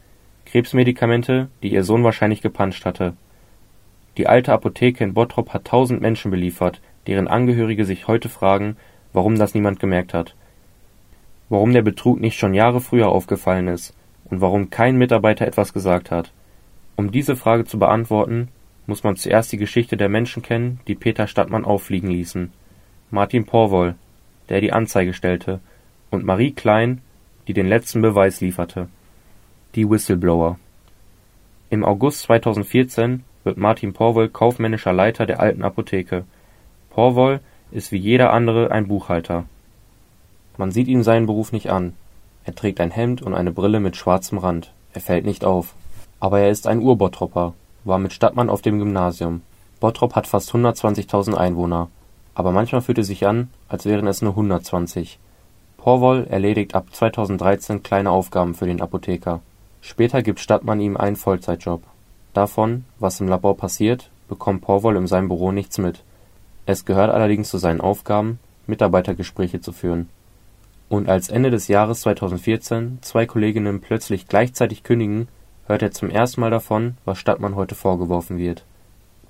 [0.46, 3.14] Krebsmedikamente, die ihr Sohn wahrscheinlich gepanscht hatte.
[4.18, 8.78] Die alte Apotheke in Bottrop hat tausend Menschen beliefert, deren Angehörige sich heute fragen,
[9.14, 10.36] warum das niemand gemerkt hat.
[11.50, 16.12] Warum der Betrug nicht schon Jahre früher aufgefallen ist und warum kein Mitarbeiter etwas gesagt
[16.12, 16.32] hat.
[16.96, 18.50] Um diese Frage zu beantworten,
[18.86, 22.52] muss man zuerst die Geschichte der Menschen kennen, die Peter Stadtmann auffliegen ließen.
[23.12, 23.96] Martin Porwoll,
[24.50, 25.60] der die Anzeige stellte,
[26.12, 27.02] und Marie Klein,
[27.48, 28.88] die den letzten Beweis lieferte.
[29.76, 30.60] Die Whistleblower.
[31.70, 36.26] Im August 2014 wird Martin Porwoll kaufmännischer Leiter der alten Apotheke.
[36.90, 37.40] Porwoll
[37.72, 39.46] ist wie jeder andere ein Buchhalter.
[40.60, 41.94] Man sieht ihm seinen Beruf nicht an.
[42.44, 44.74] Er trägt ein Hemd und eine Brille mit schwarzem Rand.
[44.94, 45.74] Er fällt nicht auf.
[46.20, 47.54] Aber er ist ein Urbottropper
[47.86, 49.42] war mit Stadtmann auf dem Gymnasium.
[49.80, 51.90] Bottrop hat fast 120.000 Einwohner,
[52.36, 55.20] aber manchmal fühlt es sich an, als wären es nur 120.
[55.78, 59.40] Porwoll erledigt ab 2013 kleine Aufgaben für den Apotheker.
[59.82, 61.82] Später gibt Stadtmann ihm einen Vollzeitjob.
[62.34, 66.04] Davon, was im Labor passiert, bekommt Porwoll in seinem Büro nichts mit.
[66.66, 70.10] Es gehört allerdings zu seinen Aufgaben, Mitarbeitergespräche zu führen.
[70.90, 75.28] Und als Ende des Jahres 2014 zwei Kolleginnen plötzlich gleichzeitig kündigen,
[75.68, 78.66] hört er zum ersten Mal davon, was Stadtmann heute vorgeworfen wird.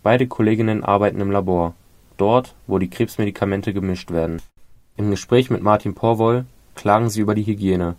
[0.02, 1.74] Beide Kolleginnen arbeiten im Labor,
[2.16, 4.42] dort, wo die Krebsmedikamente gemischt werden.
[4.96, 6.46] Im Gespräch mit Martin Porwoll
[6.76, 7.96] klagen sie über die Hygiene,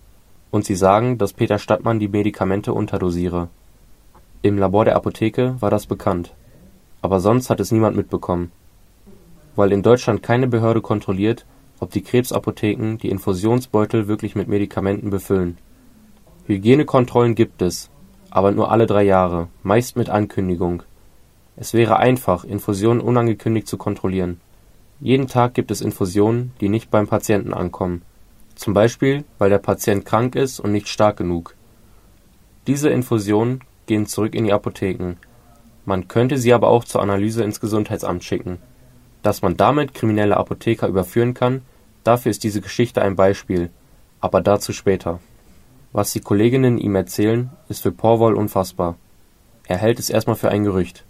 [0.51, 3.49] und sie sagen, dass Peter Stadtmann die Medikamente unterdosiere.
[4.41, 6.33] Im Labor der Apotheke war das bekannt,
[7.03, 8.51] aber sonst hat es niemand mitbekommen.
[9.55, 11.45] Weil in Deutschland keine Behörde kontrolliert,
[11.81, 15.59] ob die Krebsapotheken die Infusionsbeutel wirklich mit Medikamenten befüllen.
[16.47, 17.91] Hygienekontrollen gibt es,
[18.31, 20.83] aber nur alle drei Jahre, meist mit Ankündigung.
[21.57, 24.41] Es wäre einfach, Infusionen unangekündigt zu kontrollieren.
[25.01, 28.03] Jeden Tag gibt es Infusionen, die nicht beim Patienten ankommen,
[28.55, 31.55] zum Beispiel weil der Patient krank ist und nicht stark genug.
[32.67, 35.17] Diese Infusionen gehen zurück in die Apotheken.
[35.87, 38.59] Man könnte sie aber auch zur Analyse ins Gesundheitsamt schicken.
[39.23, 41.63] Dass man damit kriminelle Apotheker überführen kann,
[42.05, 43.71] dafür ist diese Geschichte ein Beispiel,
[44.21, 45.21] aber dazu später.
[45.93, 48.97] Was die Kolleginnen ihm erzählen, ist für Porwoll unfassbar.
[49.67, 51.05] Er hält es erstmal für ein Gerücht.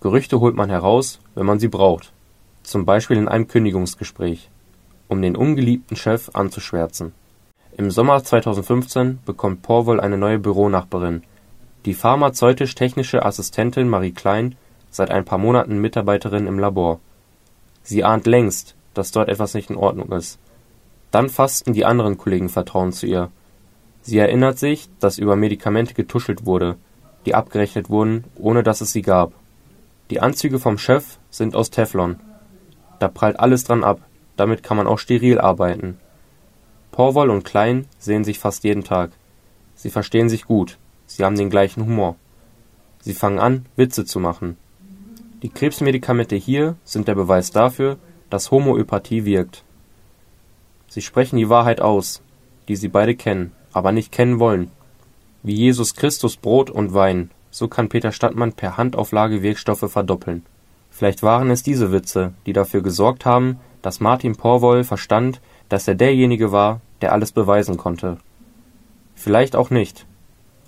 [0.00, 2.12] Gerüchte holt man heraus, wenn man sie braucht,
[2.62, 4.50] zum Beispiel in einem Kündigungsgespräch,
[5.08, 7.12] um den ungeliebten Chef anzuschwärzen.
[7.76, 11.22] Im Sommer 2015 bekommt Porwoll eine neue Büronachbarin,
[11.84, 14.56] die pharmazeutisch-technische Assistentin Marie Klein,
[14.90, 17.00] seit ein paar Monaten Mitarbeiterin im Labor.
[17.82, 20.38] Sie ahnt längst, dass dort etwas nicht in Ordnung ist.
[21.10, 23.30] Dann fassten die anderen Kollegen Vertrauen zu ihr.
[24.02, 26.76] Sie erinnert sich, dass über Medikamente getuschelt wurde,
[27.26, 29.32] die abgerechnet wurden, ohne dass es sie gab.
[30.10, 32.18] Die Anzüge vom Chef sind aus Teflon.
[32.98, 34.00] Da prallt alles dran ab,
[34.36, 35.98] damit kann man auch steril arbeiten.
[36.90, 39.12] Porwoll und Klein sehen sich fast jeden Tag.
[39.74, 42.16] Sie verstehen sich gut, Sie haben den gleichen Humor.
[43.00, 44.56] Sie fangen an, Witze zu machen.
[45.42, 47.98] Die Krebsmedikamente hier sind der Beweis dafür,
[48.30, 49.64] dass Homöopathie wirkt.
[50.88, 52.22] Sie sprechen die Wahrheit aus,
[52.68, 54.70] die sie beide kennen, aber nicht kennen wollen.
[55.42, 60.44] Wie Jesus Christus Brot und Wein, so kann Peter Stadtmann per Handauflage Wirkstoffe verdoppeln.
[60.90, 65.94] Vielleicht waren es diese Witze, die dafür gesorgt haben, dass Martin Porwoll verstand, dass er
[65.94, 68.18] derjenige war, der alles beweisen konnte.
[69.14, 70.06] Vielleicht auch nicht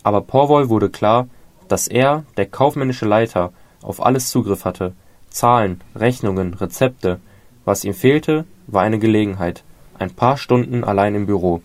[0.02, 1.28] aber Porwoll wurde klar,
[1.68, 4.92] dass er, der kaufmännische Leiter, auf alles Zugriff hatte:
[5.30, 7.20] Zahlen, Rechnungen, Rezepte.
[7.64, 9.62] Was ihm fehlte, war eine Gelegenheit,
[9.98, 11.62] ein paar Stunden allein im Büro.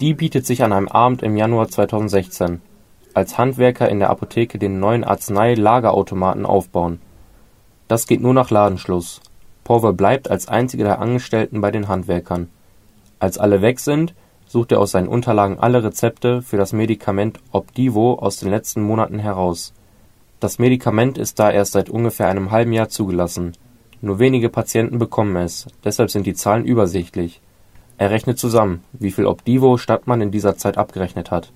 [0.00, 2.60] Die bietet sich an einem Abend im Januar 2016,
[3.14, 7.00] als Handwerker in der Apotheke den neuen Arznei-Lagerautomaten aufbauen.
[7.88, 9.20] Das geht nur nach Ladenschluss.
[9.64, 12.48] Porwoll bleibt als einziger der Angestellten bei den Handwerkern.
[13.18, 14.14] Als alle weg sind
[14.46, 19.18] sucht er aus seinen Unterlagen alle Rezepte für das Medikament Opdivo aus den letzten Monaten
[19.18, 19.72] heraus.
[20.38, 23.52] Das Medikament ist da erst seit ungefähr einem halben Jahr zugelassen.
[24.04, 27.40] Nur wenige Patienten bekommen es, deshalb sind die Zahlen übersichtlich.
[27.96, 31.54] Er rechnet zusammen, wie viel Opdivo Stadtmann in dieser Zeit abgerechnet hat.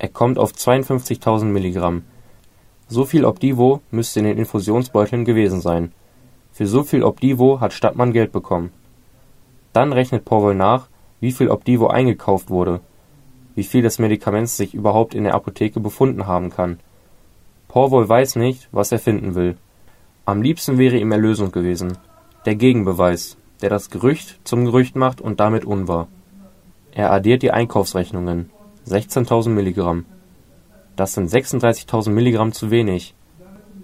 [0.00, 2.02] Er kommt auf 52.000 Milligramm.
[2.88, 5.92] So viel Opdivo müsste in den Infusionsbeuteln gewesen sein.
[6.50, 8.72] Für so viel Opdivo hat Stadtmann Geld bekommen.
[9.72, 10.88] Dann rechnet Powell nach,
[11.20, 12.80] wie viel Opdivo eingekauft wurde,
[13.54, 16.80] wie viel des Medikaments sich überhaupt in der Apotheke befunden haben kann.
[17.68, 19.56] Porwoll weiß nicht, was er finden will.
[20.30, 21.98] Am liebsten wäre ihm Erlösung gewesen,
[22.46, 26.06] der Gegenbeweis, der das Gerücht zum Gerücht macht und damit unwahr.
[26.92, 28.48] Er addiert die Einkaufsrechnungen.
[28.86, 30.04] 16.000 Milligramm.
[30.94, 33.16] Das sind 36.000 Milligramm zu wenig.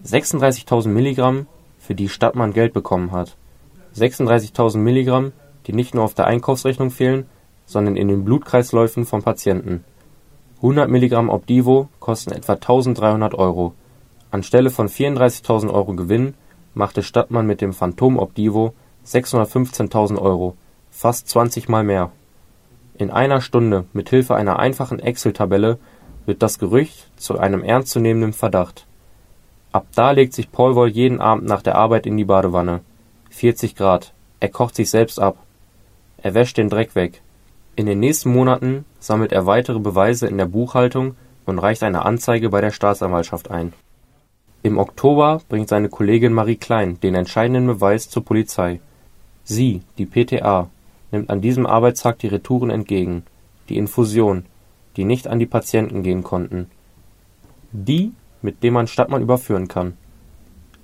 [0.04, 1.48] 36.000 Milligramm,
[1.80, 3.37] für die Stadtmann Geld bekommen hat.
[3.96, 5.32] 36.000 Milligramm,
[5.66, 7.26] die nicht nur auf der Einkaufsrechnung fehlen,
[7.64, 9.82] sondern in den Blutkreisläufen von Patienten.
[10.59, 13.74] 100 Milligramm Opdivo kosten etwa 1300 Euro.
[14.37, 16.35] Anstelle von 34.000 Euro Gewinn
[16.75, 18.75] machte Stadtmann mit dem Phantom Opdivo
[19.07, 20.59] 615.000 Euro,
[20.90, 22.12] fast 20 Mal mehr.
[22.99, 25.79] In einer Stunde mit Hilfe einer einfachen Excel-Tabelle
[26.27, 28.87] wird das Gerücht zu einem ernstzunehmenden Verdacht.
[29.72, 32.83] Ab da legt sich Paul jeden Abend nach der Arbeit in die Badewanne.
[33.31, 34.12] 40 Grad.
[34.40, 35.38] Er kocht sich selbst ab.
[36.18, 37.22] Er wäscht den Dreck weg.
[37.75, 41.16] In den nächsten Monaten sammelt er weitere Beweise in der Buchhaltung
[41.47, 43.72] und reicht eine Anzeige bei der Staatsanwaltschaft ein.
[44.66, 48.80] Im Oktober bringt seine Kollegin Marie Klein den entscheidenden Beweis zur Polizei.
[49.44, 50.68] Sie, die PTA,
[51.12, 53.22] nimmt an diesem Arbeitstag die Retouren entgegen,
[53.68, 54.44] die Infusion,
[54.96, 56.68] die nicht an die Patienten gehen konnten.
[57.70, 58.10] Die,
[58.42, 59.96] mit dem man Stadtmann überführen kann.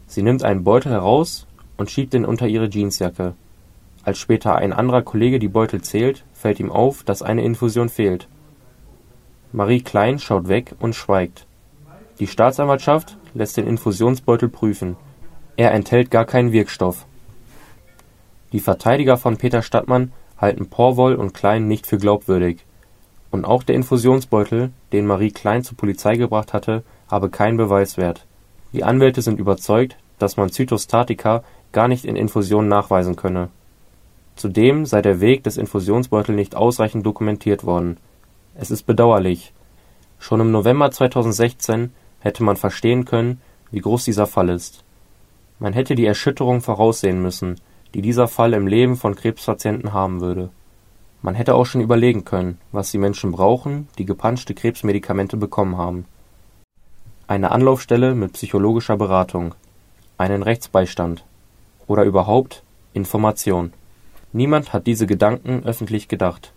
[0.06, 3.34] Sie nimmt einen Beutel heraus und schiebt ihn unter ihre Jeansjacke.
[4.04, 8.28] Als später ein anderer Kollege die Beutel zählt, fällt ihm auf, dass eine Infusion fehlt.
[9.50, 11.46] Marie Klein schaut weg und schweigt.
[12.20, 14.96] Die Staatsanwaltschaft lässt den Infusionsbeutel prüfen.
[15.56, 17.06] Er enthält gar keinen Wirkstoff.
[18.52, 22.64] Die Verteidiger von Peter Stadtmann halten Porwoll und Klein nicht für glaubwürdig.
[23.30, 28.26] Und auch der Infusionsbeutel, den Marie Klein zur Polizei gebracht hatte, habe keinen Beweiswert.
[28.72, 33.48] Die Anwälte sind überzeugt, dass man Zytostatika gar nicht in Infusionen nachweisen könne.
[34.36, 37.96] Zudem sei der Weg des Infusionsbeutels nicht ausreichend dokumentiert worden.
[38.54, 39.52] Es ist bedauerlich.
[40.18, 41.92] Schon im November 2016
[42.22, 44.84] hätte man verstehen können, wie groß dieser Fall ist.
[45.58, 47.60] Man hätte die Erschütterung voraussehen müssen,
[47.94, 50.50] die dieser Fall im Leben von Krebspatienten haben würde.
[51.20, 56.06] Man hätte auch schon überlegen können, was die Menschen brauchen, die gepanschte Krebsmedikamente bekommen haben.
[57.28, 59.54] Eine Anlaufstelle mit psychologischer Beratung,
[60.18, 61.24] einen Rechtsbeistand
[61.86, 62.62] oder überhaupt
[62.92, 63.72] Information.
[64.32, 66.52] Niemand hat diese Gedanken öffentlich gedacht.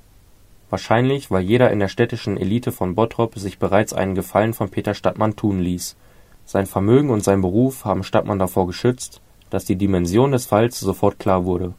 [0.76, 4.93] Wahrscheinlich, weil jeder in der städtischen Elite von Bottrop sich bereits einen Gefallen von Peter
[4.93, 5.95] Stadtmann tun ließ.
[6.43, 11.17] Sein Vermögen und sein Beruf haben Stadtmann davor geschützt, dass die Dimension des Falls sofort
[11.17, 11.76] klar wurde.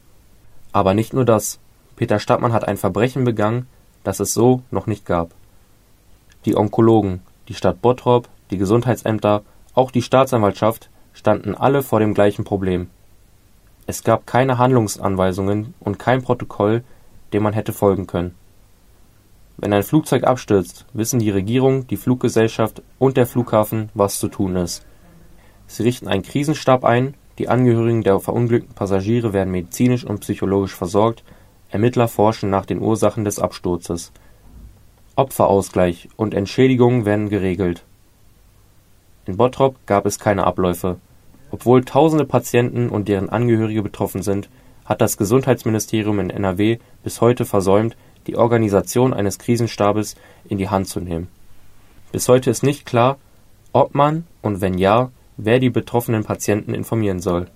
[0.71, 1.59] Aber nicht nur das.
[1.95, 3.67] Peter Stadtmann hat ein Verbrechen begangen,
[4.03, 5.29] das es so noch nicht gab.
[6.45, 9.43] Die Onkologen, die Stadt Bottrop, die Gesundheitsämter,
[9.75, 12.89] auch die Staatsanwaltschaft standen alle vor dem gleichen Problem.
[13.85, 16.83] Es gab keine Handlungsanweisungen und kein Protokoll,
[17.31, 18.33] dem man hätte folgen können.
[19.57, 24.55] Wenn ein Flugzeug abstürzt, wissen die Regierung, die Fluggesellschaft und der Flughafen, was zu tun
[24.55, 24.85] ist.
[25.65, 31.23] Sie richten einen Krisenstab ein, die Angehörigen der verunglückten Passagiere werden medizinisch und psychologisch versorgt
[31.69, 34.11] Ermittler forschen nach den Ursachen des Absturzes.
[35.15, 37.83] Opferausgleich und Entschädigungen werden geregelt.
[39.25, 40.97] In Bottrop gab es keine Abläufe.
[41.51, 44.49] Obwohl tausende Patienten und deren Angehörige betroffen sind,
[44.85, 47.97] hat das Gesundheitsministerium in NRW bis heute versäumt,
[48.27, 50.15] die Organisation eines Krisenstabes
[50.47, 51.27] in die Hand zu nehmen.
[52.11, 53.17] Bis heute ist nicht klar,
[53.73, 57.47] ob man und wenn ja, wer die betroffenen Patienten informieren soll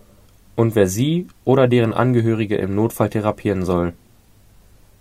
[0.55, 3.93] und wer sie oder deren Angehörige im Notfall therapieren soll.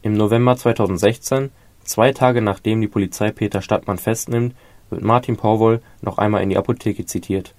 [0.03, 1.51] Im November 2016,
[1.85, 4.55] zwei Tage nachdem die Polizei Peter Stadtmann festnimmt,
[4.89, 7.55] wird Martin Porwoll noch einmal in die Apotheke zitiert.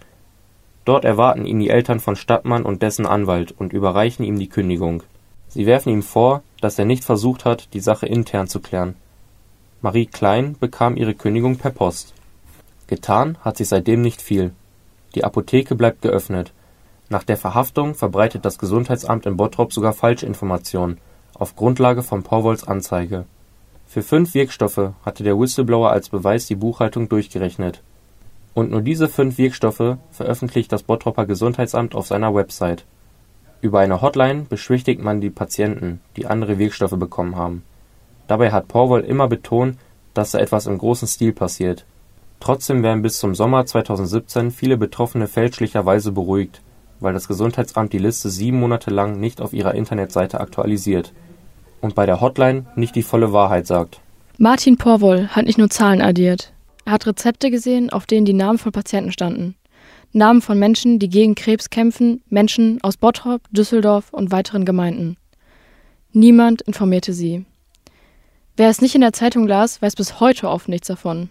[0.86, 5.04] Dort erwarten ihn die Eltern von Stadtmann und dessen Anwalt und überreichen ihm die Kündigung.
[5.48, 8.96] Sie werfen ihm vor, dass er nicht versucht hat, die Sache intern zu klären.
[9.82, 12.14] Marie Klein bekam ihre Kündigung per Post.
[12.88, 14.52] Getan hat sich seitdem nicht viel.
[15.16, 16.54] Die Apotheke bleibt geöffnet.
[17.10, 21.00] Nach der Verhaftung verbreitet das Gesundheitsamt in Bottrop sogar Falschinformationen
[21.34, 23.26] auf Grundlage von Porwolls Anzeige.
[23.88, 27.82] Für fünf Wirkstoffe hatte der Whistleblower als Beweis die Buchhaltung durchgerechnet.
[28.54, 32.86] Und nur diese fünf Wirkstoffe veröffentlicht das Bottroper Gesundheitsamt auf seiner Website.
[33.62, 37.64] Über eine Hotline beschwichtigt man die Patienten, die andere Wirkstoffe bekommen haben.
[38.28, 39.78] Dabei hat Porwoll immer betont,
[40.14, 41.86] dass da etwas im großen Stil passiert.
[42.40, 46.62] Trotzdem werden bis zum Sommer 2017 viele Betroffene fälschlicherweise beruhigt,
[47.00, 51.14] weil das Gesundheitsamt die Liste sieben Monate lang nicht auf ihrer Internetseite aktualisiert
[51.82, 54.02] und bei der Hotline nicht die volle Wahrheit sagt.
[54.38, 56.52] Martin Porwoll hat nicht nur Zahlen addiert.
[56.86, 59.56] Er hat Rezepte gesehen, auf denen die Namen von Patienten standen.
[60.14, 65.18] Namen von Menschen, die gegen Krebs kämpfen, Menschen aus Bottrop, Düsseldorf und weiteren Gemeinden.
[66.12, 67.46] Niemand informierte sie.
[68.58, 71.30] Wer es nicht in der Zeitung las, weiß bis heute oft nichts davon.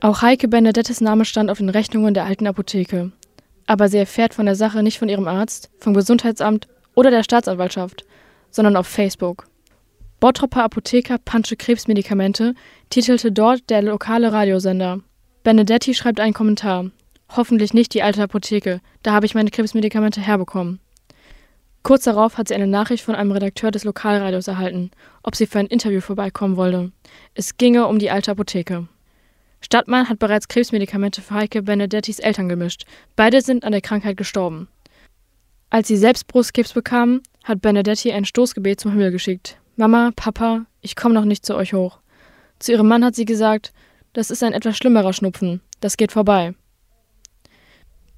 [0.00, 3.12] Auch Heike Benedettes Name stand auf den Rechnungen der alten Apotheke.
[3.66, 8.04] Aber sie erfährt von der Sache nicht von ihrem Arzt, vom Gesundheitsamt oder der Staatsanwaltschaft,
[8.50, 9.46] sondern auf Facebook.
[10.20, 12.54] Bottropper Apotheker Pansche Krebsmedikamente
[12.90, 15.00] titelte dort der lokale Radiosender.
[15.44, 16.90] Benedetti schreibt einen Kommentar.
[17.36, 20.80] Hoffentlich nicht die alte Apotheke, da habe ich meine Krebsmedikamente herbekommen.
[21.82, 24.90] Kurz darauf hat sie eine Nachricht von einem Redakteur des Lokalradios erhalten,
[25.22, 26.92] ob sie für ein Interview vorbeikommen wolle.
[27.34, 28.88] Es ginge um die alte Apotheke.
[29.60, 32.84] Stadtmann hat bereits Krebsmedikamente für Heike Benedettis Eltern gemischt.
[33.16, 34.68] Beide sind an der Krankheit gestorben.
[35.70, 39.58] Als sie selbst Brustkrebs bekamen, hat Benedetti ein Stoßgebet zum Himmel geschickt.
[39.76, 41.98] Mama, Papa, ich komme noch nicht zu euch hoch.
[42.58, 43.72] Zu ihrem Mann hat sie gesagt,
[44.12, 46.54] das ist ein etwas schlimmerer Schnupfen, das geht vorbei.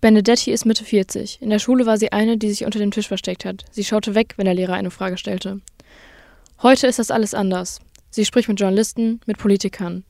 [0.00, 1.42] Benedetti ist Mitte 40.
[1.42, 3.64] In der Schule war sie eine, die sich unter dem Tisch versteckt hat.
[3.70, 5.60] Sie schaute weg, wenn der Lehrer eine Frage stellte.
[6.62, 7.80] Heute ist das alles anders.
[8.08, 10.04] Sie spricht mit Journalisten, mit Politikern.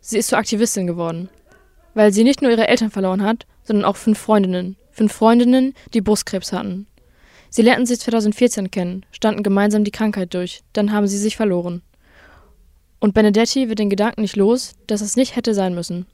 [0.00, 1.30] Sie ist zur Aktivistin geworden.
[1.94, 4.76] Weil sie nicht nur ihre Eltern verloren hat, sondern auch fünf Freundinnen.
[4.90, 6.86] Fünf Freundinnen, die Brustkrebs hatten.
[7.48, 11.82] Sie lernten sich 2014 kennen, standen gemeinsam die Krankheit durch, dann haben sie sich verloren.
[12.98, 16.06] Und Benedetti wird den Gedanken nicht los, dass es nicht hätte sein müssen.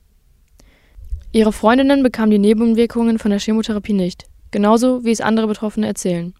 [1.30, 6.34] Ihre Freundinnen bekamen die Nebenwirkungen von der Chemotherapie nicht, genauso wie es andere Betroffene erzählen.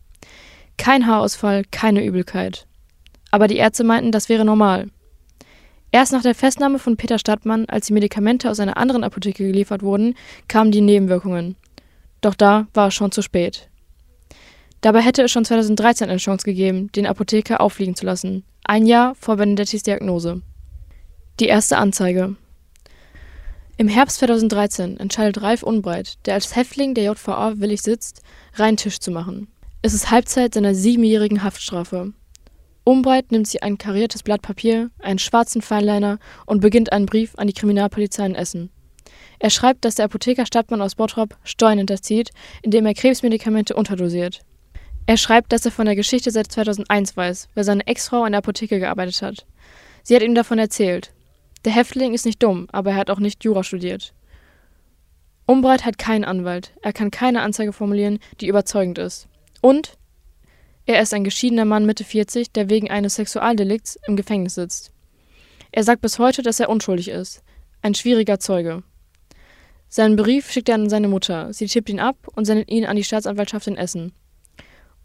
[0.79, 2.67] Kein Haarausfall, keine Übelkeit.
[3.31, 4.89] Aber die Ärzte meinten, das wäre normal.
[5.91, 9.83] Erst nach der Festnahme von Peter Stadtmann, als die Medikamente aus einer anderen Apotheke geliefert
[9.83, 10.15] wurden,
[10.47, 11.57] kamen die Nebenwirkungen.
[12.21, 13.69] Doch da war es schon zu spät.
[14.81, 18.45] Dabei hätte es schon 2013 eine Chance gegeben, den Apotheker auffliegen zu lassen.
[18.65, 20.41] Ein Jahr vor Benedettis Diagnose.
[21.41, 22.37] Die erste Anzeige.
[23.81, 28.23] Im Herbst 2013 entscheidet Ralf Unbreit, der als Häftling der JVA willig sitzt,
[28.55, 29.47] reinen Tisch zu machen.
[29.83, 32.13] Es ist Halbzeit seiner siebenjährigen Haftstrafe.
[32.83, 37.47] Unbreit nimmt sich ein kariertes Blatt Papier, einen schwarzen Feinliner und beginnt einen Brief an
[37.47, 38.71] die Kriminalpolizei in Essen.
[39.39, 44.41] Er schreibt, dass der Apotheker Stadtmann aus Bottrop Steuern hinterzieht, indem er Krebsmedikamente unterdosiert.
[45.07, 48.41] Er schreibt, dass er von der Geschichte seit 2001 weiß, weil seine Ex-Frau in der
[48.41, 49.47] Apotheke gearbeitet hat.
[50.03, 51.13] Sie hat ihm davon erzählt.
[51.69, 54.15] Der Häftling ist nicht dumm, aber er hat auch nicht Jura studiert.
[55.45, 56.73] Umbreit hat keinen Anwalt.
[56.81, 59.29] Er kann keine Anzeige formulieren, die überzeugend ist.
[59.61, 59.99] Und
[60.87, 64.93] er ist ein geschiedener Mann Mitte 40, der wegen eines Sexualdelikts im Gefängnis sitzt.
[65.71, 67.43] Er sagt bis heute, dass er unschuldig ist.
[67.83, 68.83] Ein schwieriger Zeuge.
[69.91, 71.53] Seinen Brief schickt er an seine Mutter.
[71.53, 74.15] Sie tippt ihn ab und sendet ihn an die Staatsanwaltschaft in Essen.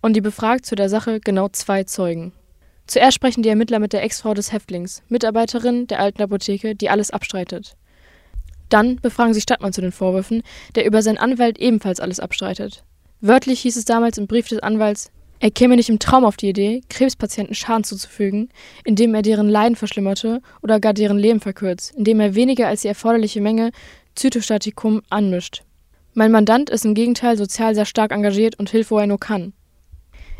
[0.01, 2.32] Und die befragt zu der Sache genau zwei Zeugen.
[2.88, 7.12] Zuerst sprechen die Ermittler mit der Ex-Frau des Häftlings, Mitarbeiterin der alten Apotheke, die alles
[7.12, 7.76] abstreitet.
[8.70, 10.44] Dann befragen sie Stadtmann zu den Vorwürfen,
[10.76, 12.84] der über seinen Anwalt ebenfalls alles abstreitet.
[13.22, 16.48] Wörtlich hieß es damals im Brief des Anwalts, er käme nicht im Traum auf die
[16.48, 18.48] Idee, Krebspatienten Schaden zuzufügen,
[18.86, 22.88] indem er deren Leiden verschlimmerte oder gar deren Leben verkürzt, indem er weniger als die
[22.88, 23.72] erforderliche Menge
[24.16, 25.64] Zytostatikum anmischt.
[26.14, 29.52] Mein Mandant ist im Gegenteil sozial sehr stark engagiert und hilft, wo er nur kann.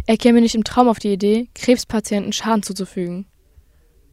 [0.06, 3.26] Er käme nicht im Traum auf die Idee, Krebspatienten Schaden zuzufügen.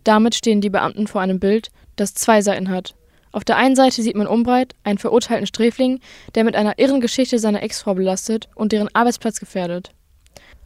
[0.05, 2.95] Damit stehen die Beamten vor einem Bild, das zwei Seiten hat.
[3.32, 6.01] Auf der einen Seite sieht man Umbreit, einen verurteilten Sträfling,
[6.34, 9.93] der mit einer irren Geschichte seine Ex-Frau belastet und deren Arbeitsplatz gefährdet.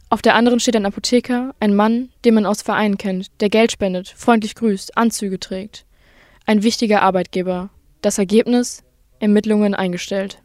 [0.09, 3.71] Auf der anderen steht ein Apotheker, ein Mann, den man aus Vereinen kennt, der Geld
[3.71, 5.85] spendet, freundlich grüßt, Anzüge trägt.
[6.45, 7.69] Ein wichtiger Arbeitgeber.
[8.01, 8.83] Das Ergebnis?
[9.19, 10.39] Ermittlungen eingestellt.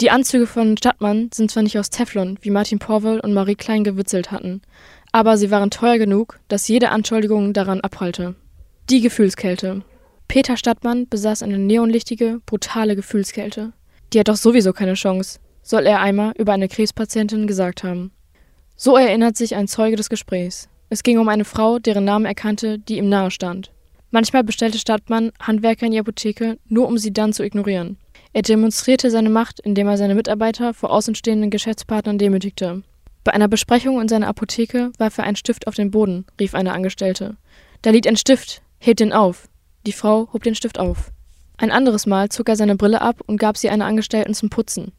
[0.00, 3.82] Die Anzüge von Stadtmann sind zwar nicht aus Teflon, wie Martin Porwoll und Marie Klein
[3.82, 4.62] gewitzelt hatten,
[5.10, 8.36] aber sie waren teuer genug, dass jede Anschuldigung daran abprallte.
[8.90, 9.82] Die Gefühlskälte.
[10.28, 13.72] Peter Stadtmann besaß eine neonlichtige, brutale Gefühlskälte.
[14.12, 18.12] Die hat doch sowieso keine Chance, soll er einmal über eine Krebspatientin gesagt haben.
[18.76, 20.68] So erinnert sich ein Zeuge des Gesprächs.
[20.90, 23.72] Es ging um eine Frau, deren Namen er kannte, die ihm nahe stand.
[24.12, 27.98] Manchmal bestellte Stadtmann Handwerker in die Apotheke, nur um sie dann zu ignorieren.
[28.32, 32.82] Er demonstrierte seine Macht, indem er seine Mitarbeiter vor außenstehenden Geschäftspartnern demütigte.
[33.24, 36.72] Bei einer Besprechung in seiner Apotheke warf er einen Stift auf den Boden, rief eine
[36.72, 37.36] Angestellte.
[37.82, 39.48] Da liegt ein Stift, hebt ihn auf.
[39.86, 41.10] Die Frau hob den Stift auf.
[41.56, 44.92] Ein anderes Mal zog er seine Brille ab und gab sie einer Angestellten zum Putzen.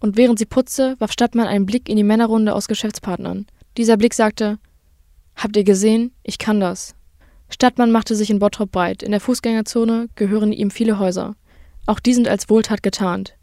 [0.00, 3.46] Und während sie putzte, warf Stadtmann einen Blick in die Männerrunde aus Geschäftspartnern.
[3.76, 4.58] Dieser Blick sagte:
[5.36, 6.12] Habt ihr gesehen?
[6.22, 6.94] Ich kann das.
[7.50, 9.02] Stadtmann machte sich in Bottrop breit.
[9.02, 11.36] In der Fußgängerzone gehören ihm viele Häuser.
[11.86, 13.36] Auch die sind als Wohltat getarnt.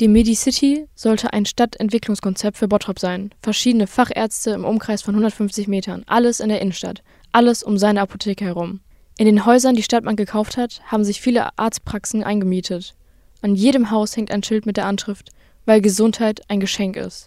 [0.00, 3.30] Die Medicity sollte ein Stadtentwicklungskonzept für Bottrop sein.
[3.42, 6.04] Verschiedene Fachärzte im Umkreis von 150 Metern.
[6.06, 7.02] Alles in der Innenstadt.
[7.32, 8.80] Alles um seine Apotheke herum.
[9.18, 12.94] In den Häusern, die Stadtmann gekauft hat, haben sich viele Arztpraxen eingemietet.
[13.42, 15.28] An jedem Haus hängt ein Schild mit der Anschrift,
[15.66, 17.26] weil Gesundheit ein Geschenk ist.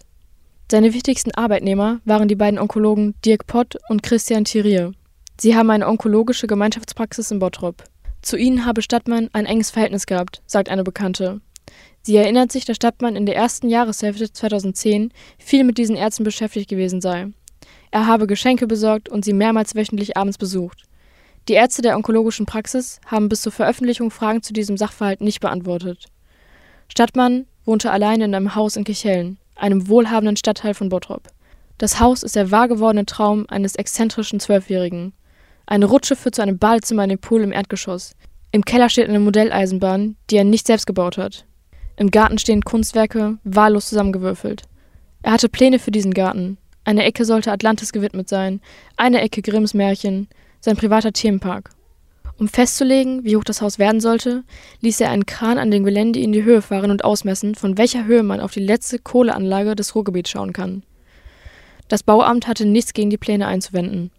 [0.68, 4.90] Seine wichtigsten Arbeitnehmer waren die beiden Onkologen Dirk Pott und Christian Thirier.
[5.40, 7.84] Sie haben eine onkologische Gemeinschaftspraxis in Bottrop.
[8.24, 11.42] Zu ihnen habe Stadtmann ein enges Verhältnis gehabt, sagt eine Bekannte.
[12.00, 16.70] Sie erinnert sich, dass Stadtmann in der ersten Jahreshälfte 2010 viel mit diesen Ärzten beschäftigt
[16.70, 17.26] gewesen sei.
[17.90, 20.84] Er habe Geschenke besorgt und sie mehrmals wöchentlich abends besucht.
[21.48, 26.06] Die Ärzte der onkologischen Praxis haben bis zur Veröffentlichung Fragen zu diesem Sachverhalt nicht beantwortet.
[26.88, 31.28] Stadtmann wohnte allein in einem Haus in Kichellen, einem wohlhabenden Stadtteil von Bottrop.
[31.76, 35.12] Das Haus ist der wahrgewordene Traum eines exzentrischen Zwölfjährigen.
[35.66, 38.14] Eine Rutsche führt zu einem Badezimmer in den Pool im Erdgeschoss.
[38.52, 41.46] Im Keller steht eine Modelleisenbahn, die er nicht selbst gebaut hat.
[41.96, 44.62] Im Garten stehen Kunstwerke, wahllos zusammengewürfelt.
[45.22, 46.58] Er hatte Pläne für diesen Garten.
[46.84, 48.60] Eine Ecke sollte Atlantis gewidmet sein,
[48.96, 50.28] eine Ecke Grimms Märchen,
[50.60, 51.70] sein privater Themenpark.
[52.36, 54.42] Um festzulegen, wie hoch das Haus werden sollte,
[54.80, 58.04] ließ er einen Kran an dem Gelände in die Höhe fahren und ausmessen, von welcher
[58.06, 60.82] Höhe man auf die letzte Kohleanlage des Ruhrgebiets schauen kann.
[61.88, 64.10] Das Bauamt hatte nichts gegen die Pläne einzuwenden.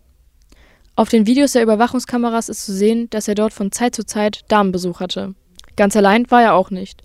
[0.98, 4.46] Auf den Videos der Überwachungskameras ist zu sehen, dass er dort von Zeit zu Zeit
[4.48, 5.36] Damenbesuch hatte.
[5.76, 7.04] Ganz allein war er auch nicht.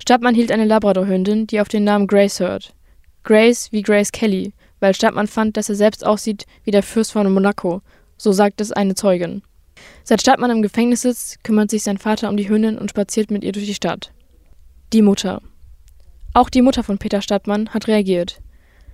[0.00, 2.74] Stadtmann hielt eine Labradorhündin, die auf den Namen Grace hört.
[3.22, 7.32] Grace wie Grace Kelly, weil Stadtmann fand, dass er selbst aussieht wie der Fürst von
[7.32, 7.80] Monaco,
[8.16, 9.42] so sagt es eine Zeugin.
[10.02, 13.44] Seit Stadtmann im Gefängnis sitzt, kümmert sich sein Vater um die Hündin und spaziert mit
[13.44, 14.12] ihr durch die Stadt.
[14.92, 15.42] Die Mutter.
[16.34, 18.40] Auch die Mutter von Peter Stadtmann hat reagiert.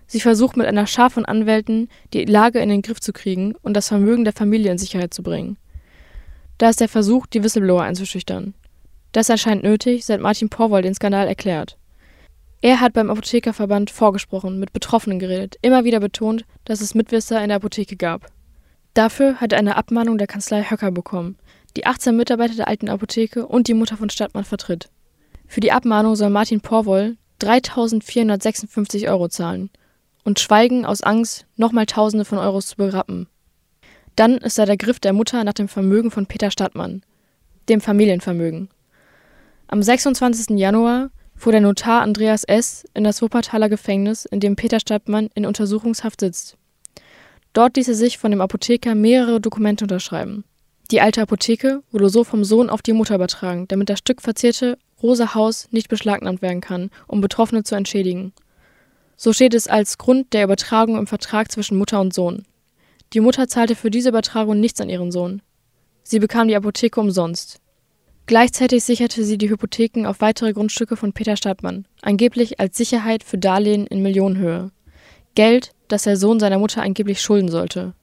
[0.06, 3.74] Sie versucht mit einer Schar von Anwälten, die Lage in den Griff zu kriegen und
[3.74, 5.56] das Vermögen der Familie in Sicherheit zu bringen.
[6.58, 8.54] Da ist der Versuch, die Whistleblower einzuschüchtern.
[9.12, 11.76] Das erscheint nötig, seit Martin Porwoll den Skandal erklärt.
[12.60, 17.48] Er hat beim Apothekerverband vorgesprochen, mit Betroffenen geredet, immer wieder betont, dass es Mitwisser in
[17.48, 18.26] der Apotheke gab.
[18.94, 21.36] Dafür hat er eine Abmahnung der Kanzlei Höcker bekommen.
[21.76, 24.90] die 18 Mitarbeiter der alten Apotheke und die Mutter von Stadtmann vertritt.
[25.48, 29.70] Für die Abmahnung soll Martin Porwoll 3.456 Euro zahlen
[30.24, 33.28] und schweigen aus Angst, nochmal Tausende von Euros zu berappen.
[34.16, 37.02] Dann ist da der Griff der Mutter nach dem Vermögen von Peter Stadtmann,
[37.68, 38.68] dem Familienvermögen.
[39.66, 40.58] Am 26.
[40.58, 42.84] Januar fuhr der Notar Andreas S.
[42.94, 46.56] in das Wuppertaler Gefängnis, in dem Peter Stadtmann in Untersuchungshaft sitzt.
[47.52, 50.44] Dort ließ er sich von dem Apotheker mehrere Dokumente unterschreiben.
[50.90, 54.78] Die alte Apotheke wurde so vom Sohn auf die Mutter übertragen, damit das Stück verzierte
[55.02, 58.32] Rosa Haus nicht beschlagnahmt werden kann, um Betroffene zu entschädigen.
[59.16, 62.44] So steht es als Grund der Übertragung im Vertrag zwischen Mutter und Sohn.
[63.12, 65.40] Die Mutter zahlte für diese Übertragung nichts an ihren Sohn.
[66.02, 67.60] Sie bekam die Apotheke umsonst.
[68.26, 73.38] Gleichzeitig sicherte sie die Hypotheken auf weitere Grundstücke von Peter Stadtmann, angeblich als Sicherheit für
[73.38, 74.70] Darlehen in Millionenhöhe.
[75.34, 77.94] Geld, das der Sohn seiner Mutter angeblich schulden sollte.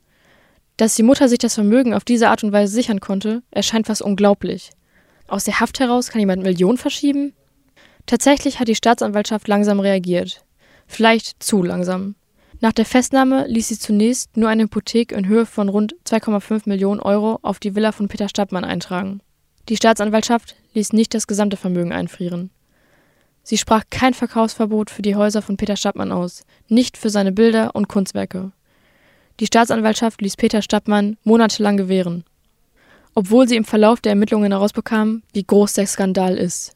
[0.78, 4.02] Dass die Mutter sich das Vermögen auf diese Art und Weise sichern konnte, erscheint fast
[4.02, 4.70] unglaublich.
[5.28, 7.34] Aus der Haft heraus kann jemand Millionen verschieben?
[8.06, 10.44] Tatsächlich hat die Staatsanwaltschaft langsam reagiert.
[10.92, 12.16] Vielleicht zu langsam.
[12.60, 17.00] Nach der Festnahme ließ sie zunächst nur eine Hypothek in Höhe von rund 2,5 Millionen
[17.00, 19.22] Euro auf die Villa von Peter Stadtmann eintragen.
[19.70, 22.50] Die Staatsanwaltschaft ließ nicht das gesamte Vermögen einfrieren.
[23.42, 27.74] Sie sprach kein Verkaufsverbot für die Häuser von Peter Stadtmann aus, nicht für seine Bilder
[27.74, 28.52] und Kunstwerke.
[29.40, 32.26] Die Staatsanwaltschaft ließ Peter Stadtmann monatelang gewähren,
[33.16, 36.76] obwohl sie im Verlauf der Ermittlungen herausbekam, wie groß der Skandal ist.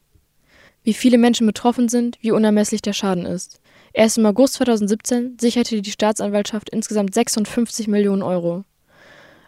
[0.85, 3.59] Wie viele Menschen betroffen sind, wie unermesslich der Schaden ist.
[3.97, 8.65] Erst im August 2017 sicherte die Staatsanwaltschaft insgesamt 56 Millionen Euro.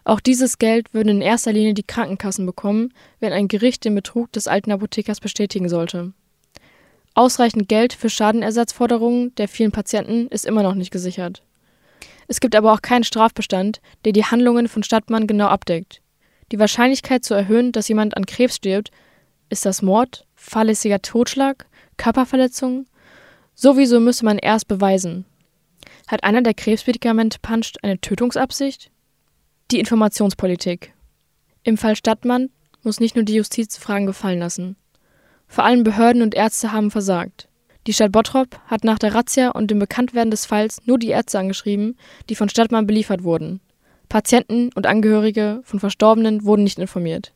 [0.04, 4.32] Auch dieses Geld würden in erster Linie die Krankenkassen bekommen, wenn ein Gericht den Betrug
[4.32, 6.14] des alten Apothekers bestätigen sollte.
[7.12, 11.42] Ausreichend Geld für Schadenersatzforderungen der vielen Patienten ist immer noch nicht gesichert.
[12.26, 16.00] Es gibt aber auch keinen Strafbestand, der die Handlungen von Stadtmann genau abdeckt.
[16.52, 18.92] Die Wahrscheinlichkeit zu erhöhen, dass jemand an Krebs stirbt,
[19.50, 21.66] ist das Mord, fahrlässiger Totschlag,
[21.98, 22.86] Körperverletzung?
[23.60, 25.24] Sowieso müsste man erst beweisen.
[26.06, 28.92] Hat einer der Krebsmedikamente puncht eine Tötungsabsicht?
[29.72, 30.94] Die Informationspolitik.
[31.64, 32.50] Im Fall Stadtmann
[32.84, 34.76] muss nicht nur die Justiz Fragen gefallen lassen.
[35.48, 37.48] Vor allem Behörden und Ärzte haben versagt.
[37.88, 41.40] Die Stadt Bottrop hat nach der Razzia und dem Bekanntwerden des Falls nur die Ärzte
[41.40, 41.98] angeschrieben,
[42.28, 43.60] die von Stadtmann beliefert wurden.
[44.08, 47.34] Patienten und Angehörige von Verstorbenen wurden nicht informiert.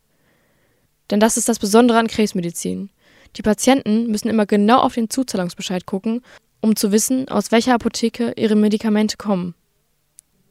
[1.11, 2.91] Denn das ist das Besondere an Krebsmedizin.
[3.37, 6.23] Die Patienten müssen immer genau auf den Zuzahlungsbescheid gucken,
[6.61, 9.55] um zu wissen, aus welcher Apotheke ihre Medikamente kommen.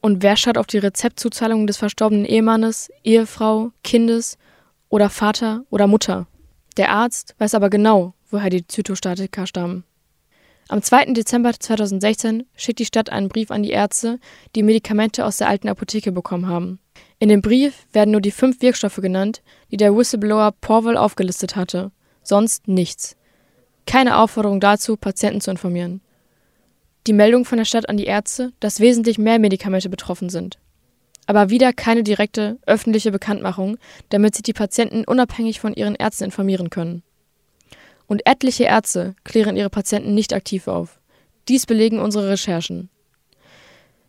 [0.00, 4.36] Und wer schaut auf die Rezeptzuzahlung des verstorbenen Ehemannes, Ehefrau, Kindes
[4.88, 6.26] oder Vater oder Mutter?
[6.76, 9.84] Der Arzt weiß aber genau, woher die Zytostatika stammen.
[10.68, 11.12] Am 2.
[11.12, 14.18] Dezember 2016 schickt die Stadt einen Brief an die Ärzte,
[14.56, 16.78] die Medikamente aus der alten Apotheke bekommen haben.
[17.18, 21.92] In dem Brief werden nur die fünf Wirkstoffe genannt, die der Whistleblower Porwell aufgelistet hatte.
[22.22, 23.16] Sonst nichts.
[23.86, 26.00] Keine Aufforderung dazu, Patienten zu informieren.
[27.06, 30.58] Die Meldung von der Stadt an die Ärzte, dass wesentlich mehr Medikamente betroffen sind.
[31.26, 33.76] Aber wieder keine direkte, öffentliche Bekanntmachung,
[34.08, 37.02] damit sich die Patienten unabhängig von ihren Ärzten informieren können
[38.12, 41.00] und etliche Ärzte klären ihre Patienten nicht aktiv auf.
[41.48, 42.90] Dies belegen unsere Recherchen.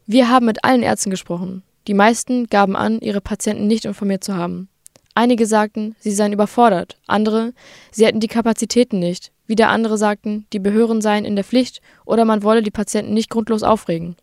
[0.06, 1.64] Wir haben mit allen Ärzten gesprochen.
[1.88, 4.68] Die meisten gaben an, ihre Patienten nicht informiert zu haben.
[5.16, 7.54] Einige sagten, sie seien überfordert, andere,
[7.92, 12.26] sie hätten die Kapazitäten nicht, wieder andere sagten, die Behörden seien in der Pflicht oder
[12.26, 14.16] man wolle die Patienten nicht grundlos aufregen.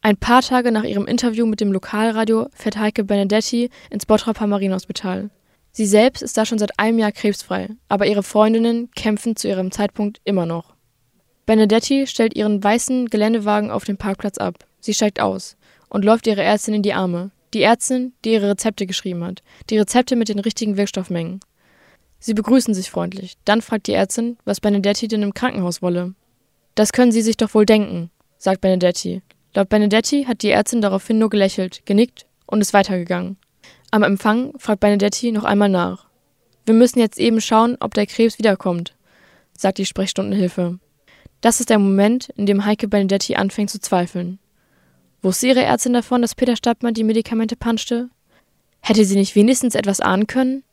[0.00, 5.30] Ein paar Tage nach ihrem Interview mit dem Lokalradio fährt Heike Benedetti ins Bottroper Marienhospital.
[5.72, 9.72] Sie selbst ist da schon seit einem Jahr krebsfrei, aber ihre Freundinnen kämpfen zu ihrem
[9.72, 10.74] Zeitpunkt immer noch.
[11.46, 14.54] Benedetti stellt ihren weißen Geländewagen auf dem Parkplatz ab.
[14.80, 15.56] Sie steigt aus
[15.88, 17.30] und läuft ihrer Ärztin in die Arme.
[17.54, 19.42] Die Ärztin, die ihre Rezepte geschrieben hat.
[19.70, 21.40] Die Rezepte mit den richtigen Wirkstoffmengen.
[22.20, 23.34] Sie begrüßen sich freundlich.
[23.44, 26.14] Dann fragt die Ärztin, was Benedetti denn im Krankenhaus wolle.
[26.74, 29.22] Das können Sie sich doch wohl denken, sagt Benedetti.
[29.54, 33.36] Laut Benedetti hat die Ärztin daraufhin nur gelächelt, genickt und ist weitergegangen.
[33.90, 36.06] Am Empfang fragt Benedetti noch einmal nach.
[36.66, 38.94] Wir müssen jetzt eben schauen, ob der Krebs wiederkommt,
[39.56, 40.78] sagt die Sprechstundenhilfe.
[41.40, 44.38] Das ist der Moment, in dem Heike Benedetti anfängt zu zweifeln.
[45.28, 48.08] Wusste ihre Ärztin davon, dass Peter Stadtmann die Medikamente panschte?
[48.80, 50.64] Hätte sie nicht wenigstens etwas ahnen können?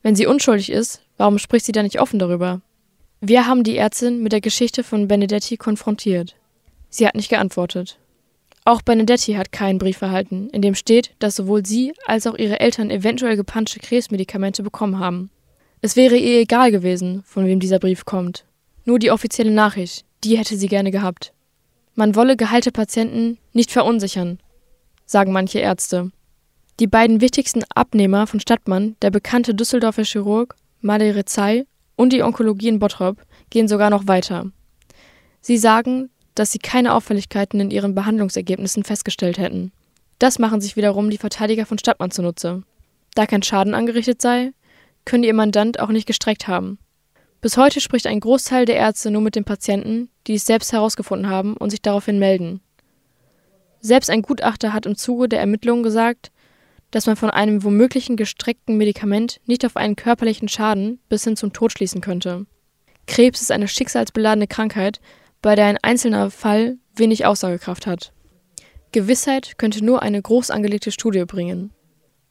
[0.00, 2.62] Wenn sie unschuldig ist, warum spricht sie dann nicht offen darüber?
[3.20, 6.34] Wir haben die Ärztin mit der Geschichte von Benedetti konfrontiert.
[6.88, 7.98] Sie hat nicht geantwortet.
[8.64, 12.60] Auch Benedetti hat keinen Brief erhalten, in dem steht, dass sowohl sie als auch ihre
[12.60, 15.28] Eltern eventuell gepanschte Krebsmedikamente bekommen haben.
[15.82, 18.46] Es wäre ihr egal gewesen, von wem dieser Brief kommt.
[18.86, 21.34] Nur die offizielle Nachricht, die hätte sie gerne gehabt.
[21.98, 24.38] Man wolle geheilte Patienten nicht verunsichern,
[25.06, 26.12] sagen manche Ärzte.
[26.78, 31.66] Die beiden wichtigsten Abnehmer von Stadtmann, der bekannte Düsseldorfer Chirurg Made Rezai
[31.96, 34.52] und die Onkologie in Bottrop, gehen sogar noch weiter.
[35.40, 39.72] Sie sagen, dass sie keine Auffälligkeiten in ihren Behandlungsergebnissen festgestellt hätten.
[40.18, 42.62] Das machen sich wiederum die Verteidiger von Stadtmann zunutze.
[43.14, 44.52] Da kein Schaden angerichtet sei,
[45.06, 46.78] könne ihr Mandant auch nicht gestreckt haben.
[47.46, 51.30] Bis heute spricht ein Großteil der Ärzte nur mit den Patienten, die es selbst herausgefunden
[51.30, 52.60] haben und sich daraufhin melden.
[53.78, 56.32] Selbst ein Gutachter hat im Zuge der Ermittlungen gesagt,
[56.90, 61.52] dass man von einem womöglichen gestreckten Medikament nicht auf einen körperlichen Schaden bis hin zum
[61.52, 62.46] Tod schließen könnte.
[63.06, 64.98] Krebs ist eine schicksalsbeladene Krankheit,
[65.40, 68.12] bei der ein einzelner Fall wenig Aussagekraft hat.
[68.90, 71.70] Gewissheit könnte nur eine groß angelegte Studie bringen.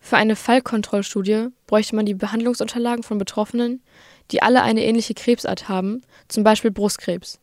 [0.05, 3.81] Für eine Fallkontrollstudie bräuchte man die Behandlungsunterlagen von Betroffenen,
[4.29, 7.39] die alle eine ähnliche Krebsart haben, zum Beispiel Brustkrebs.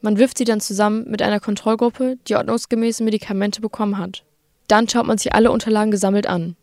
[0.00, 4.24] Man wirft sie dann zusammen mit einer Kontrollgruppe, die ordnungsgemäße Medikamente bekommen hat.
[4.66, 6.56] Dann schaut man sich alle Unterlagen gesammelt an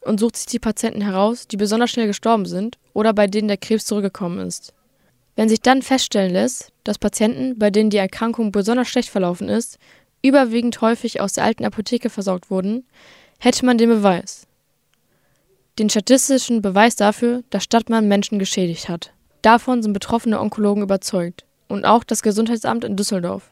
[0.00, 3.58] und sucht sich die Patienten heraus, die besonders schnell gestorben sind oder bei denen der
[3.58, 4.74] Krebs zurückgekommen ist.
[5.36, 9.78] Wenn sich dann feststellen lässt, dass Patienten, bei denen die Erkrankung besonders schlecht verlaufen ist,
[10.20, 12.84] überwiegend häufig aus der alten Apotheke versorgt wurden,
[13.44, 14.46] hätte man den Beweis.
[15.76, 19.12] Den statistischen Beweis dafür, dass Stadtmann Menschen geschädigt hat.
[19.42, 23.50] Davon sind betroffene Onkologen überzeugt und auch das Gesundheitsamt in Düsseldorf.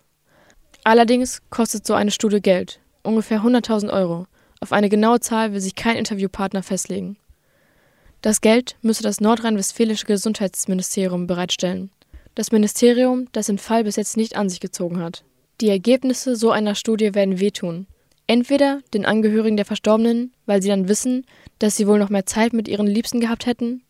[0.84, 4.26] Allerdings kostet so eine Studie Geld ungefähr 100.000 Euro.
[4.60, 7.16] Auf eine genaue Zahl will sich kein Interviewpartner festlegen.
[8.22, 11.90] Das Geld müsse das nordrhein-westfälische Gesundheitsministerium bereitstellen.
[12.36, 15.24] Das Ministerium, das den Fall bis jetzt nicht an sich gezogen hat.
[15.60, 17.88] Die Ergebnisse so einer Studie werden wehtun.
[18.30, 21.26] Entweder den Angehörigen der Verstorbenen, weil sie dann wissen,
[21.58, 23.82] dass sie wohl noch mehr Zeit mit ihren Liebsten gehabt hätten,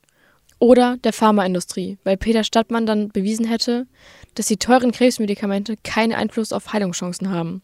[0.58, 3.86] oder der Pharmaindustrie, weil Peter Stadtmann dann bewiesen hätte,
[4.34, 7.60] dass die teuren Krebsmedikamente keinen Einfluss auf Heilungschancen haben.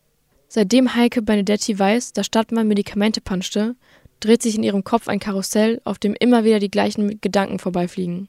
[0.48, 3.74] Seitdem Heike Benedetti weiß, dass Stadtmann Medikamente panschte,
[4.20, 8.28] dreht sich in ihrem Kopf ein Karussell, auf dem immer wieder die gleichen Gedanken vorbeifliegen.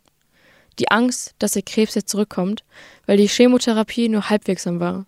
[0.79, 2.63] Die Angst, dass der Krebs jetzt zurückkommt,
[3.07, 5.05] weil die Chemotherapie nur halbwirksam war.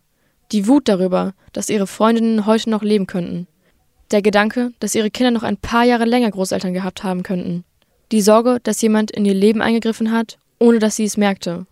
[0.52, 3.48] Die Wut darüber, dass ihre Freundinnen heute noch leben könnten.
[4.12, 7.64] Der Gedanke, dass ihre Kinder noch ein paar Jahre länger Großeltern gehabt haben könnten.
[8.12, 11.68] Die Sorge, dass jemand in ihr Leben eingegriffen hat, ohne dass sie es merkte.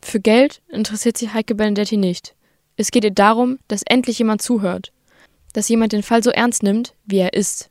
[0.00, 2.34] Für Geld interessiert sich Heike Benedetti nicht.
[2.76, 4.92] Es geht ihr darum, dass endlich jemand zuhört,
[5.52, 7.70] dass jemand den Fall so ernst nimmt, wie er ist.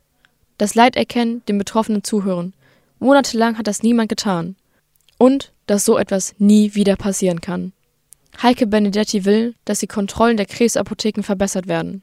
[0.58, 2.54] Das Leid erkennen, dem Betroffenen zuhören.
[2.98, 4.56] Monatelang hat das niemand getan.
[5.18, 7.72] Und dass so etwas nie wieder passieren kann.
[8.42, 12.02] Heike Benedetti will, dass die Kontrollen der Krebsapotheken verbessert werden.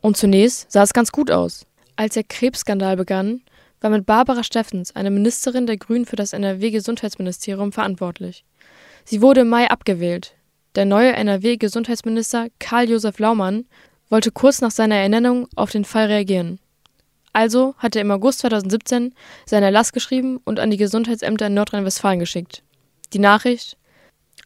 [0.00, 1.66] Und zunächst sah es ganz gut aus.
[1.96, 3.42] Als der Krebsskandal begann,
[3.80, 8.44] war mit Barbara Steffens, eine Ministerin der Grünen für das NRW-Gesundheitsministerium, verantwortlich.
[9.04, 10.34] Sie wurde im Mai abgewählt,
[10.76, 13.66] der neue NRW-Gesundheitsminister Karl-Josef Laumann
[14.08, 16.60] wollte kurz nach seiner Ernennung auf den Fall reagieren.
[17.32, 19.14] Also hat er im August 2017
[19.46, 22.62] seinen Erlass geschrieben und an die Gesundheitsämter in Nordrhein-Westfalen geschickt.
[23.12, 23.76] Die Nachricht: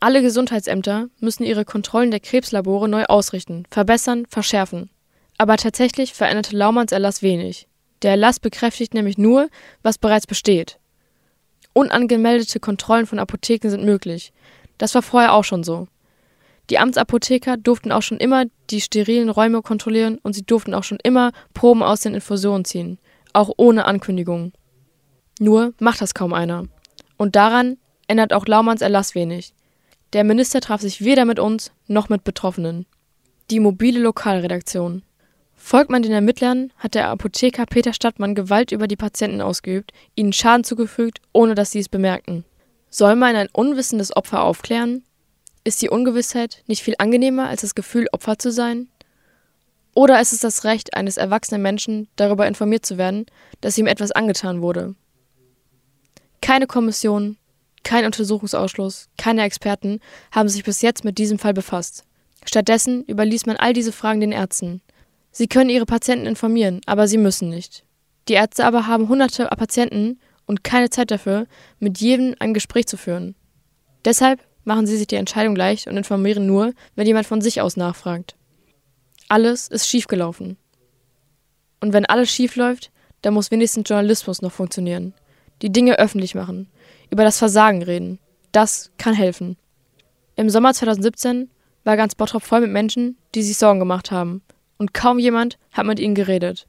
[0.05, 4.91] Alle Gesundheitsämter müssen ihre Kontrollen der Krebslabore neu ausrichten, verbessern, verschärfen.
[5.39, 7.69] Aber tatsächlich veränderte Laumanns Erlass wenig.
[8.03, 9.49] Der Erlass bekräftigt nämlich nur,
[9.83, 10.79] was bereits besteht.
[11.73, 14.35] Unangemeldete Kontrollen von Apotheken sind möglich.
[14.77, 15.89] Das war vorher auch schon so.
[16.69, 20.99] Die Amtsapotheker durften auch schon immer die sterilen Räume kontrollieren und sie durften auch schon
[21.03, 22.99] immer Proben aus den Infusionen ziehen,
[23.33, 24.53] auch ohne Ankündigung.
[25.41, 26.65] Nur macht das kaum einer.
[27.17, 29.55] Und daran ändert auch Laumanns Erlass wenig.
[30.15, 32.87] Der Minister traf sich weder mit uns noch mit Betroffenen.
[33.51, 35.03] Die mobile Lokalredaktion.
[35.57, 40.33] Folgt man den Ermittlern, hat der Apotheker Peter Stadtmann Gewalt über die Patienten ausgeübt, ihnen
[40.33, 42.45] Schaden zugefügt, ohne dass sie es bemerkten.
[42.91, 45.03] Soll man ein unwissendes Opfer aufklären?
[45.65, 48.87] Ist die Ungewissheit nicht viel angenehmer als das Gefühl, Opfer zu sein?
[49.95, 53.27] Oder ist es das Recht eines erwachsenen Menschen, darüber informiert zu werden,
[53.61, 54.95] dass ihm etwas angetan wurde?
[56.41, 57.37] Keine Kommission,
[57.85, 60.01] kein Untersuchungsausschuss, keine Experten
[60.33, 62.05] haben sich bis jetzt mit diesem Fall befasst.
[62.45, 64.81] Stattdessen überließ man all diese Fragen den Ärzten.
[65.31, 67.85] Sie können ihre Patienten informieren, aber sie müssen nicht.
[68.29, 71.47] Die Ärzte aber haben hunderte Patienten und keine Zeit dafür,
[71.79, 73.35] mit jedem ein Gespräch zu führen.
[74.05, 77.77] Deshalb machen sie sich die Entscheidung leicht und informieren nur, wenn jemand von sich aus
[77.77, 78.37] nachfragt.
[79.29, 80.57] Alles ist schiefgelaufen.
[81.81, 82.91] Und wenn alles schief läuft,
[83.23, 85.15] dann muss wenigstens Journalismus noch funktionieren.
[85.63, 86.69] Die Dinge öffentlich machen,
[87.11, 88.19] über das Versagen reden.
[88.53, 89.57] Das kann helfen.
[90.37, 91.51] Im Sommer 2017
[91.85, 94.43] war ganz Bottrop voll mit Menschen, die sich Sorgen gemacht haben.
[94.79, 96.67] Und kaum jemand hat mit ihnen geredet.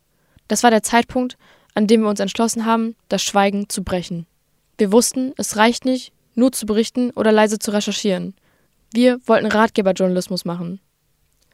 [0.47, 1.37] Das war der Zeitpunkt,
[1.73, 4.27] an dem wir uns entschlossen haben, das Schweigen zu brechen.
[4.77, 8.35] Wir wussten, es reicht nicht, nur zu berichten oder leise zu recherchieren.
[8.93, 10.79] Wir wollten Ratgeberjournalismus machen.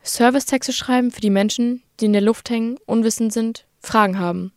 [0.03, 4.51] Servicetexte schreiben für die Menschen, die in der Luft hängen, unwissend sind, Fragen haben.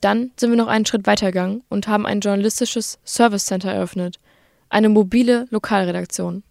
[0.00, 4.18] Dann sind wir noch einen Schritt weitergegangen und haben ein journalistisches Service Center eröffnet,
[4.68, 6.42] eine mobile Lokalredaktion.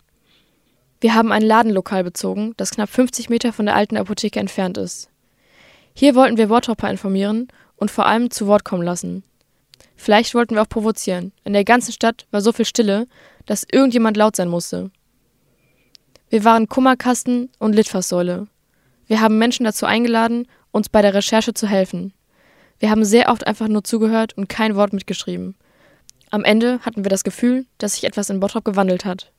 [1.02, 5.10] Wir haben ein Ladenlokal bezogen, das knapp 50 Meter von der alten Apotheke entfernt ist.
[5.94, 7.48] Hier wollten wir Wortropper informieren
[7.78, 9.24] und vor allem zu Wort kommen lassen.
[9.96, 11.32] Vielleicht wollten wir auch provozieren.
[11.44, 13.08] In der ganzen Stadt war so viel Stille,
[13.46, 14.92] dass irgendjemand laut sein musste.
[16.30, 18.48] Wir waren Kummerkasten und Litfaßsäule.
[19.08, 22.14] Wir haben Menschen dazu eingeladen, uns bei der Recherche zu helfen.
[22.80, 25.56] Wir haben sehr oft einfach nur zugehört und kein Wort mitgeschrieben.
[26.32, 29.32] Am Ende hatten wir das Gefühl, dass sich etwas in Bottrop gewandelt hat.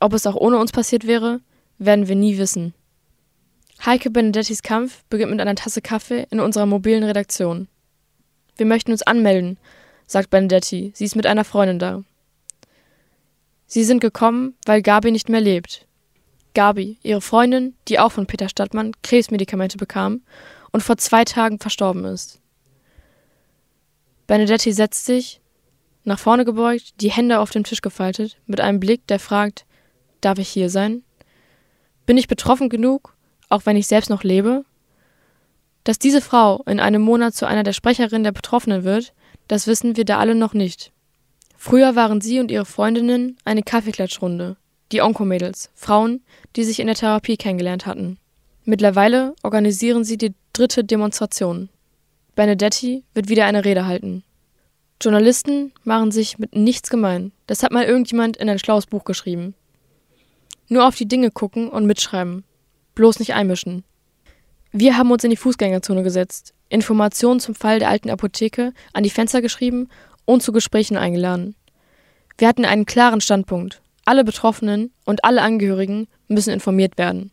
[0.00, 1.40] Ob es auch ohne uns passiert wäre,
[1.78, 2.74] werden wir nie wissen.
[3.84, 7.68] Heike Benedettis Kampf beginnt mit einer Tasse Kaffee in unserer mobilen Redaktion.
[8.56, 9.58] Wir möchten uns anmelden,
[10.06, 10.92] sagt Benedetti.
[10.94, 12.02] Sie ist mit einer Freundin da.
[13.66, 15.86] Sie sind gekommen, weil Gabi nicht mehr lebt.
[16.54, 20.22] Gabi, ihre Freundin, die auch von Peter Stadtmann Krebsmedikamente bekam
[20.70, 22.40] und vor zwei Tagen verstorben ist.
[24.26, 25.40] Benedetti setzt sich,
[26.04, 29.64] nach vorne gebeugt, die Hände auf dem Tisch gefaltet, mit einem Blick, der fragt,
[30.20, 31.02] darf ich hier sein?
[32.06, 33.14] Bin ich betroffen genug,
[33.48, 34.64] auch wenn ich selbst noch lebe?
[35.84, 39.12] Dass diese Frau in einem Monat zu einer der Sprecherinnen der Betroffenen wird,
[39.48, 40.92] das wissen wir da alle noch nicht.
[41.56, 44.56] Früher waren sie und ihre Freundinnen eine Kaffeeklatschrunde,
[44.92, 46.22] die Onkomädels, Frauen,
[46.56, 48.18] die sich in der Therapie kennengelernt hatten.
[48.64, 51.68] Mittlerweile organisieren sie die dritte Demonstration.
[52.34, 54.24] Benedetti wird wieder eine Rede halten.
[55.00, 57.32] Journalisten machen sich mit nichts gemein.
[57.46, 59.54] Das hat mal irgendjemand in ein schlaues Buch geschrieben.
[60.68, 62.44] Nur auf die Dinge gucken und mitschreiben.
[62.94, 63.84] Bloß nicht einmischen.
[64.72, 69.10] Wir haben uns in die Fußgängerzone gesetzt, Informationen zum Fall der alten Apotheke an die
[69.10, 69.88] Fenster geschrieben
[70.24, 71.54] und zu Gesprächen eingeladen.
[72.38, 73.80] Wir hatten einen klaren Standpunkt.
[74.04, 77.30] Alle Betroffenen und alle Angehörigen müssen informiert werden.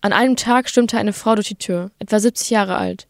[0.00, 3.08] An einem Tag stimmte eine Frau durch die Tür, etwa 70 Jahre alt.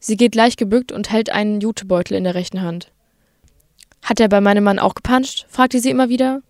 [0.00, 2.92] Sie geht leicht gebückt und hält einen Jutebeutel in der rechten Hand.
[4.02, 5.46] Hat er bei meinem Mann auch gepanscht?
[5.48, 6.42] fragte sie immer wieder.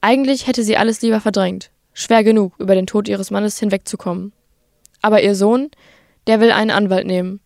[0.00, 1.70] Eigentlich hätte sie alles lieber verdrängt.
[1.94, 4.32] Schwer genug, über den Tod ihres Mannes hinwegzukommen.
[5.00, 5.70] Aber ihr Sohn,
[6.26, 7.40] der will einen Anwalt nehmen.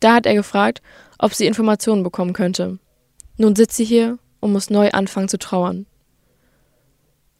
[0.00, 0.82] Da hat er gefragt,
[1.18, 2.78] ob sie Informationen bekommen könnte.
[3.36, 5.86] Nun sitzt sie hier und muss neu anfangen zu trauern.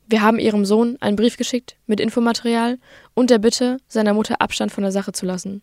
[0.06, 2.78] Wir haben ihrem Sohn einen Brief geschickt mit Infomaterial
[3.14, 5.62] und der Bitte, seiner Mutter Abstand von der Sache zu lassen.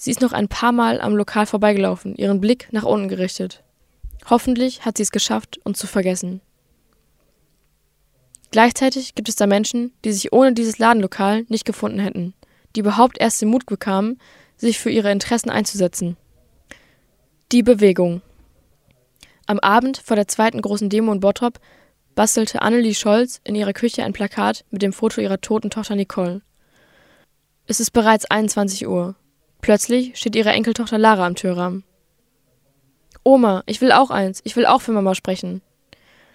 [0.00, 3.64] Sie ist noch ein paar Mal am Lokal vorbeigelaufen, ihren Blick nach unten gerichtet.
[4.30, 6.40] Hoffentlich hat sie es geschafft, uns zu vergessen.
[8.52, 12.34] Gleichzeitig gibt es da Menschen, die sich ohne dieses Ladenlokal nicht gefunden hätten,
[12.76, 14.20] die überhaupt erst den Mut bekamen,
[14.56, 16.16] sich für ihre Interessen einzusetzen.
[17.50, 18.22] Die Bewegung.
[19.46, 21.58] Am Abend vor der zweiten großen Demo in Bottrop
[22.14, 26.42] bastelte Annelie Scholz in ihrer Küche ein Plakat mit dem Foto ihrer toten Tochter Nicole.
[27.66, 29.16] Es ist bereits 21 Uhr.
[29.60, 31.84] Plötzlich steht ihre Enkeltochter Lara am Türrahmen.
[33.24, 35.60] Oma, ich will auch eins, ich will auch für Mama sprechen.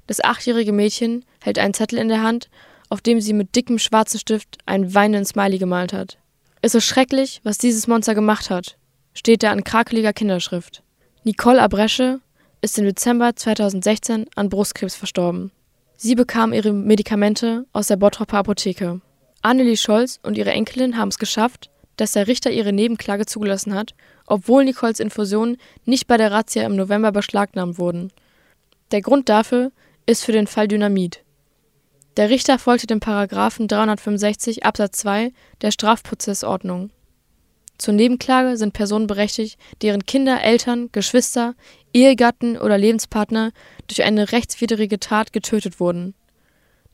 [0.07, 2.49] Das achtjährige Mädchen hält einen Zettel in der Hand,
[2.89, 6.19] auf dem sie mit dickem schwarzen Stift einen weinenden Smiley gemalt hat.
[6.61, 8.77] Es ist schrecklich, was dieses Monster gemacht hat,
[9.13, 10.83] steht da in krakeliger Kinderschrift.
[11.23, 12.19] Nicole Abresche
[12.61, 15.51] ist im Dezember 2016 an Brustkrebs verstorben.
[15.97, 19.01] Sie bekam ihre Medikamente aus der Bottropper Apotheke.
[19.41, 23.93] Annelie Scholz und ihre Enkelin haben es geschafft, dass der Richter ihre Nebenklage zugelassen hat,
[24.25, 28.11] obwohl Nicoles Infusionen nicht bei der Razzia im November beschlagnahmt wurden.
[28.91, 29.71] Der Grund dafür
[30.05, 31.23] ist für den Fall Dynamit.
[32.17, 35.31] Der Richter folgte dem Paragraphen 365 Absatz 2
[35.61, 36.91] der Strafprozessordnung.
[37.79, 41.55] Zur Nebenklage sind Personen berechtigt, deren Kinder, Eltern, Geschwister,
[41.91, 43.51] Ehegatten oder Lebenspartner
[43.87, 46.13] durch eine rechtswidrige Tat getötet wurden.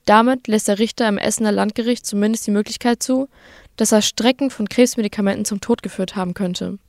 [0.05, 3.27] Damit lässt der Richter im Essener Landgericht zumindest die Möglichkeit zu,
[3.79, 6.79] dass er Strecken von Krebsmedikamenten zum Tod geführt haben könnte.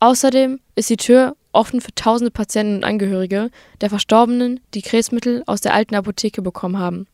[0.00, 3.48] Außerdem ist die Tür offen für tausende Patienten und Angehörige
[3.80, 7.06] der Verstorbenen, die Krebsmittel aus der alten Apotheke bekommen haben.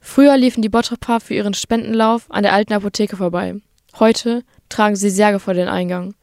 [0.00, 3.54] Früher liefen die Bottroper für ihren Spendenlauf an der alten Apotheke vorbei.
[4.00, 6.14] Heute tragen sie Särge vor den Eingang.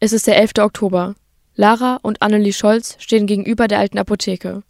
[0.00, 0.52] Es ist der 11.
[0.60, 1.16] Oktober.
[1.54, 4.62] Lara und Annelie Scholz stehen gegenüber der alten Apotheke.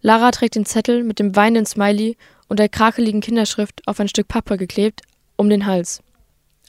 [0.00, 2.16] Lara trägt den Zettel mit dem weinenden Smiley
[2.48, 5.02] und der krakeligen Kinderschrift auf ein Stück Pappe geklebt
[5.36, 6.02] um den Hals.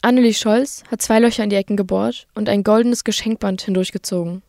[0.01, 4.43] Annelie Scholz hat zwei Löcher in die Ecken gebohrt und ein goldenes Geschenkband hindurchgezogen.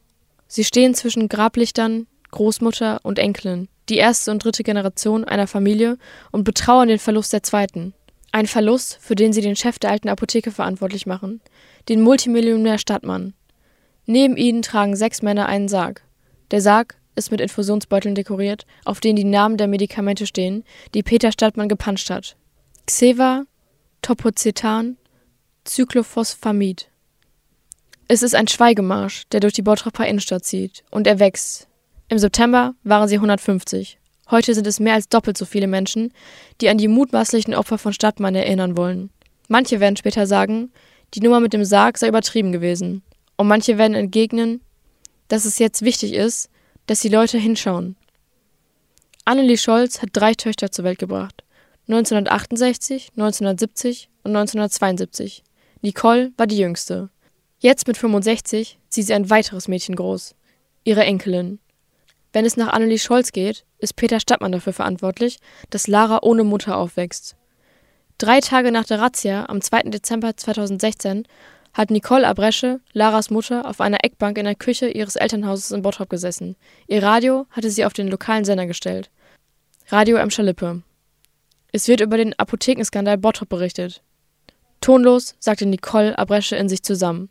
[0.48, 5.98] Sie stehen zwischen Grablichtern, Großmutter und Enkelin, die erste und dritte Generation einer Familie
[6.30, 7.94] und betrauern den Verlust der zweiten.
[8.32, 11.40] Ein Verlust, für den sie den Chef der alten Apotheke verantwortlich machen,
[11.88, 13.32] den Multimillionär Stadtmann.
[14.04, 16.02] Neben ihnen tragen sechs Männer einen Sarg.
[16.50, 20.64] Der Sarg ist mit Infusionsbeuteln dekoriert, auf denen die Namen der Medikamente stehen,
[20.94, 22.36] die Peter Stadtmann gepanscht hat.
[22.86, 23.44] Xeva,
[24.06, 24.98] Topocetan,
[25.66, 26.86] Cyclophosphamid.
[28.06, 30.84] Es ist ein Schweigemarsch, der durch die Bottroper Innenstadt zieht.
[30.92, 31.66] Und er wächst.
[32.06, 33.98] Im September waren sie 150.
[34.30, 36.12] Heute sind es mehr als doppelt so viele Menschen,
[36.60, 39.10] die an die mutmaßlichen Opfer von Stadtmann erinnern wollen.
[39.48, 40.70] Manche werden später sagen,
[41.14, 43.02] die Nummer mit dem Sarg sei übertrieben gewesen.
[43.36, 44.60] Und manche werden entgegnen,
[45.26, 46.48] dass es jetzt wichtig ist,
[46.86, 47.96] dass die Leute hinschauen.
[49.24, 51.42] Annelie Scholz hat drei Töchter zur Welt gebracht.
[51.88, 55.44] 1968, 1970 und 1972.
[55.82, 57.10] Nicole war die jüngste.
[57.58, 60.34] Jetzt mit 65 sieht sie ein weiteres Mädchen groß.
[60.84, 61.58] Ihre Enkelin.
[62.32, 65.38] Wenn es nach Annelie Scholz geht, ist Peter Stadtmann dafür verantwortlich,
[65.70, 67.36] dass Lara ohne Mutter aufwächst.
[68.18, 69.84] Drei Tage nach der Razzia am 2.
[69.84, 71.26] Dezember 2016
[71.72, 76.08] hat Nicole Abresche, Laras Mutter, auf einer Eckbank in der Küche ihres Elternhauses in Bottrop
[76.08, 76.56] gesessen.
[76.88, 79.10] Ihr Radio hatte sie auf den lokalen Sender gestellt.
[79.88, 80.82] Radio Emscher Lippe.
[81.76, 84.00] Es wird über den Apothekenskandal Bottrop berichtet.
[84.80, 87.28] Tonlos sagte Nicole Abresche in sich zusammen.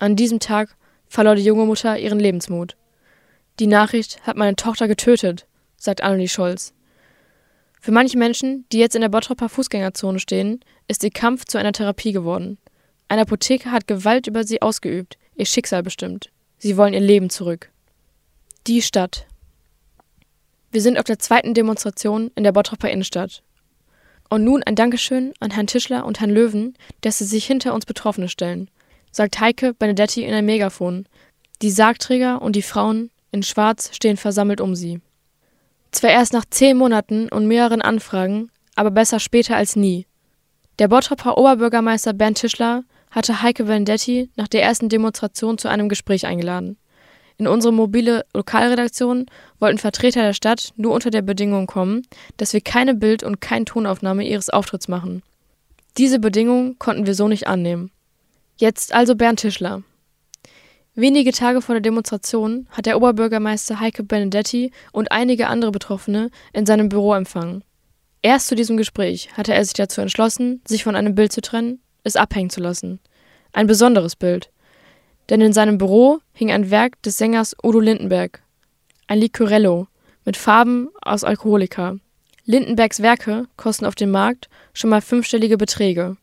[0.00, 0.74] An diesem Tag
[1.06, 2.76] verlor die junge Mutter ihren Lebensmut.
[3.60, 6.74] Die Nachricht hat meine Tochter getötet, sagt Annelie Scholz.
[7.80, 11.72] Für manche Menschen, die jetzt in der Bottroper Fußgängerzone stehen, ist ihr Kampf zu einer
[11.72, 12.58] Therapie geworden.
[13.06, 16.32] Ein Apotheker hat Gewalt über sie ausgeübt, ihr Schicksal bestimmt.
[16.58, 17.70] Sie wollen ihr Leben zurück.
[18.66, 19.28] Die Stadt.
[20.72, 23.43] Wir sind auf der zweiten Demonstration in der Bottroper Innenstadt.
[24.34, 27.86] Und nun ein Dankeschön an Herrn Tischler und Herrn Löwen, dass sie sich hinter uns
[27.86, 28.68] Betroffene stellen,
[29.12, 31.06] sagt Heike Benedetti in ein Megafon.
[31.62, 35.00] Die Sargträger und die Frauen in Schwarz stehen versammelt um sie.
[35.92, 40.04] Zwar erst nach zehn Monaten und mehreren Anfragen, aber besser später als nie.
[40.80, 42.82] Der Bottroper Oberbürgermeister Bernd Tischler
[43.12, 46.76] hatte Heike Benedetti nach der ersten Demonstration zu einem Gespräch eingeladen.
[47.36, 49.26] In unsere mobile Lokalredaktion
[49.58, 52.06] wollten Vertreter der Stadt nur unter der Bedingung kommen,
[52.36, 55.22] dass wir keine Bild- und keine Tonaufnahme ihres Auftritts machen.
[55.96, 57.90] Diese Bedingung konnten wir so nicht annehmen.
[58.56, 59.82] Jetzt also Bernd Tischler.
[60.96, 66.66] Wenige Tage vor der Demonstration hat der Oberbürgermeister Heike Benedetti und einige andere Betroffene in
[66.66, 67.64] seinem Büro empfangen.
[68.22, 71.80] Erst zu diesem Gespräch hatte er sich dazu entschlossen, sich von einem Bild zu trennen,
[72.04, 73.00] es abhängen zu lassen.
[73.52, 74.50] Ein besonderes Bild,
[75.28, 78.42] denn in seinem Büro hing ein Werk des Sängers Udo Lindenberg,
[79.06, 79.86] ein Licorello
[80.24, 81.96] mit Farben aus Alkoholika.
[82.46, 86.16] Lindenbergs Werke kosten auf dem Markt schon mal fünfstellige Beträge.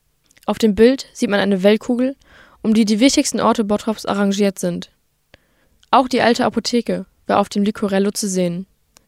[0.46, 2.16] Auf dem Bild sieht man eine Weltkugel,
[2.62, 4.90] um die die wichtigsten Orte Bottrops arrangiert sind.
[5.90, 8.66] Auch die alte Apotheke war auf dem Licorello zu sehen.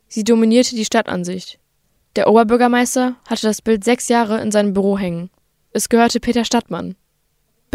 [0.09, 1.59] Sie dominierte die Stadtansicht.
[2.17, 5.31] Der Oberbürgermeister hatte das Bild sechs Jahre in seinem Büro hängen.
[5.73, 6.95] Es gehörte Peter Stadtmann.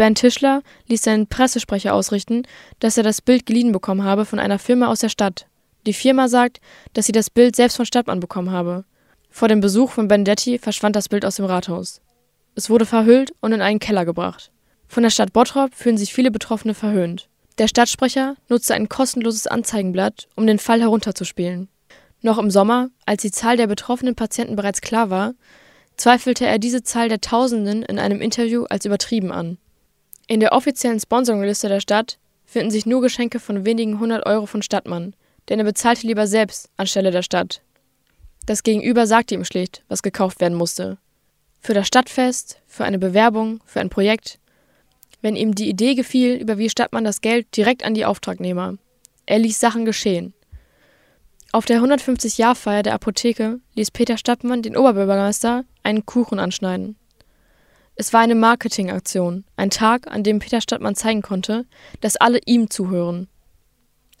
[0.00, 2.44] Bernd Tischler ließ seinen Pressesprecher ausrichten,
[2.78, 5.46] dass er das Bild geliehen bekommen habe von einer Firma aus der Stadt.
[5.84, 6.62] Die Firma sagt,
[6.94, 8.86] dass sie das Bild selbst von Stadtmann bekommen habe.
[9.28, 12.00] Vor dem Besuch von Benedetti verschwand das Bild aus dem Rathaus.
[12.54, 14.50] Es wurde verhüllt und in einen Keller gebracht.
[14.88, 17.28] Von der Stadt Bottrop fühlen sich viele Betroffene verhöhnt.
[17.58, 21.68] Der Stadtsprecher nutzte ein kostenloses Anzeigenblatt, um den Fall herunterzuspielen.
[22.22, 25.34] Noch im Sommer, als die Zahl der betroffenen Patienten bereits klar war,
[25.98, 29.58] zweifelte er diese Zahl der Tausenden in einem Interview als übertrieben an.
[30.30, 34.62] In der offiziellen Sponsoringliste der Stadt finden sich nur Geschenke von wenigen hundert Euro von
[34.62, 35.16] Stadtmann,
[35.48, 37.62] denn er bezahlte lieber selbst anstelle der Stadt.
[38.46, 40.98] Das Gegenüber sagte ihm schlicht, was gekauft werden musste.
[41.58, 44.38] Für das Stadtfest, für eine Bewerbung, für ein Projekt.
[45.20, 48.76] Wenn ihm die Idee gefiel, überwies Stadtmann das Geld direkt an die Auftragnehmer.
[49.26, 50.32] Er ließ Sachen geschehen.
[51.50, 56.99] Auf der 150-Jahr-Feier der Apotheke ließ Peter Stadtmann den Oberbürgermeister einen Kuchen anschneiden.
[58.00, 61.66] Es war eine Marketingaktion, ein Tag, an dem Peter Stadtmann zeigen konnte,
[62.00, 63.28] dass alle ihm zuhören.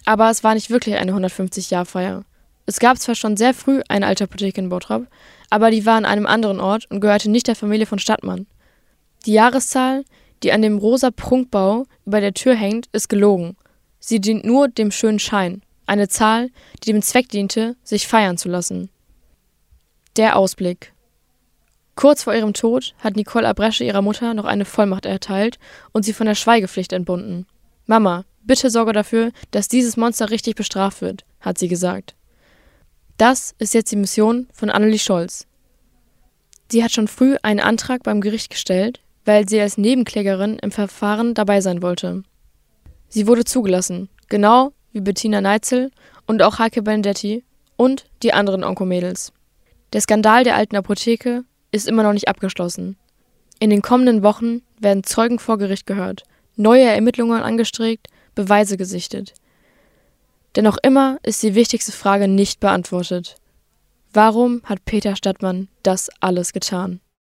[0.04, 2.26] Aber es war nicht wirklich eine 150-Jahr-Feier.
[2.66, 5.06] Es gab zwar schon sehr früh eine alte Apotheke in Bottrop,
[5.48, 8.46] aber die war an einem anderen Ort und gehörte nicht der Familie von Stadtmann.
[9.24, 10.04] Die Jahreszahl,
[10.42, 13.56] die an dem rosa Prunkbau über der Tür hängt, ist gelogen.
[13.98, 16.50] Sie dient nur dem schönen Schein, eine Zahl,
[16.84, 18.90] die dem Zweck diente, sich feiern zu lassen.
[20.18, 20.92] Der Ausblick
[22.00, 25.58] Kurz vor ihrem Tod hat Nicole Abresche ihrer Mutter noch eine Vollmacht erteilt
[25.92, 27.46] und sie von der Schweigepflicht entbunden.
[27.84, 32.14] Mama, bitte sorge dafür, dass dieses Monster richtig bestraft wird, hat sie gesagt.
[33.18, 35.46] Das ist jetzt die Mission von Annelie Scholz.
[36.72, 41.34] Sie hat schon früh einen Antrag beim Gericht gestellt, weil sie als Nebenklägerin im Verfahren
[41.34, 42.22] dabei sein wollte.
[43.10, 45.90] Sie wurde zugelassen, genau wie Bettina Neitzel
[46.26, 47.44] und auch Heike Benedetti
[47.76, 49.34] und die anderen Onkomädels.
[49.92, 52.96] Der Skandal der alten Apotheke ist immer noch nicht abgeschlossen.
[53.58, 56.24] In den kommenden Wochen werden Zeugen vor Gericht gehört,
[56.56, 59.34] neue Ermittlungen angestrebt, Beweise gesichtet.
[60.56, 63.36] Denn noch immer ist die wichtigste Frage nicht beantwortet.
[64.12, 67.00] Warum hat Peter Stadtmann das alles getan?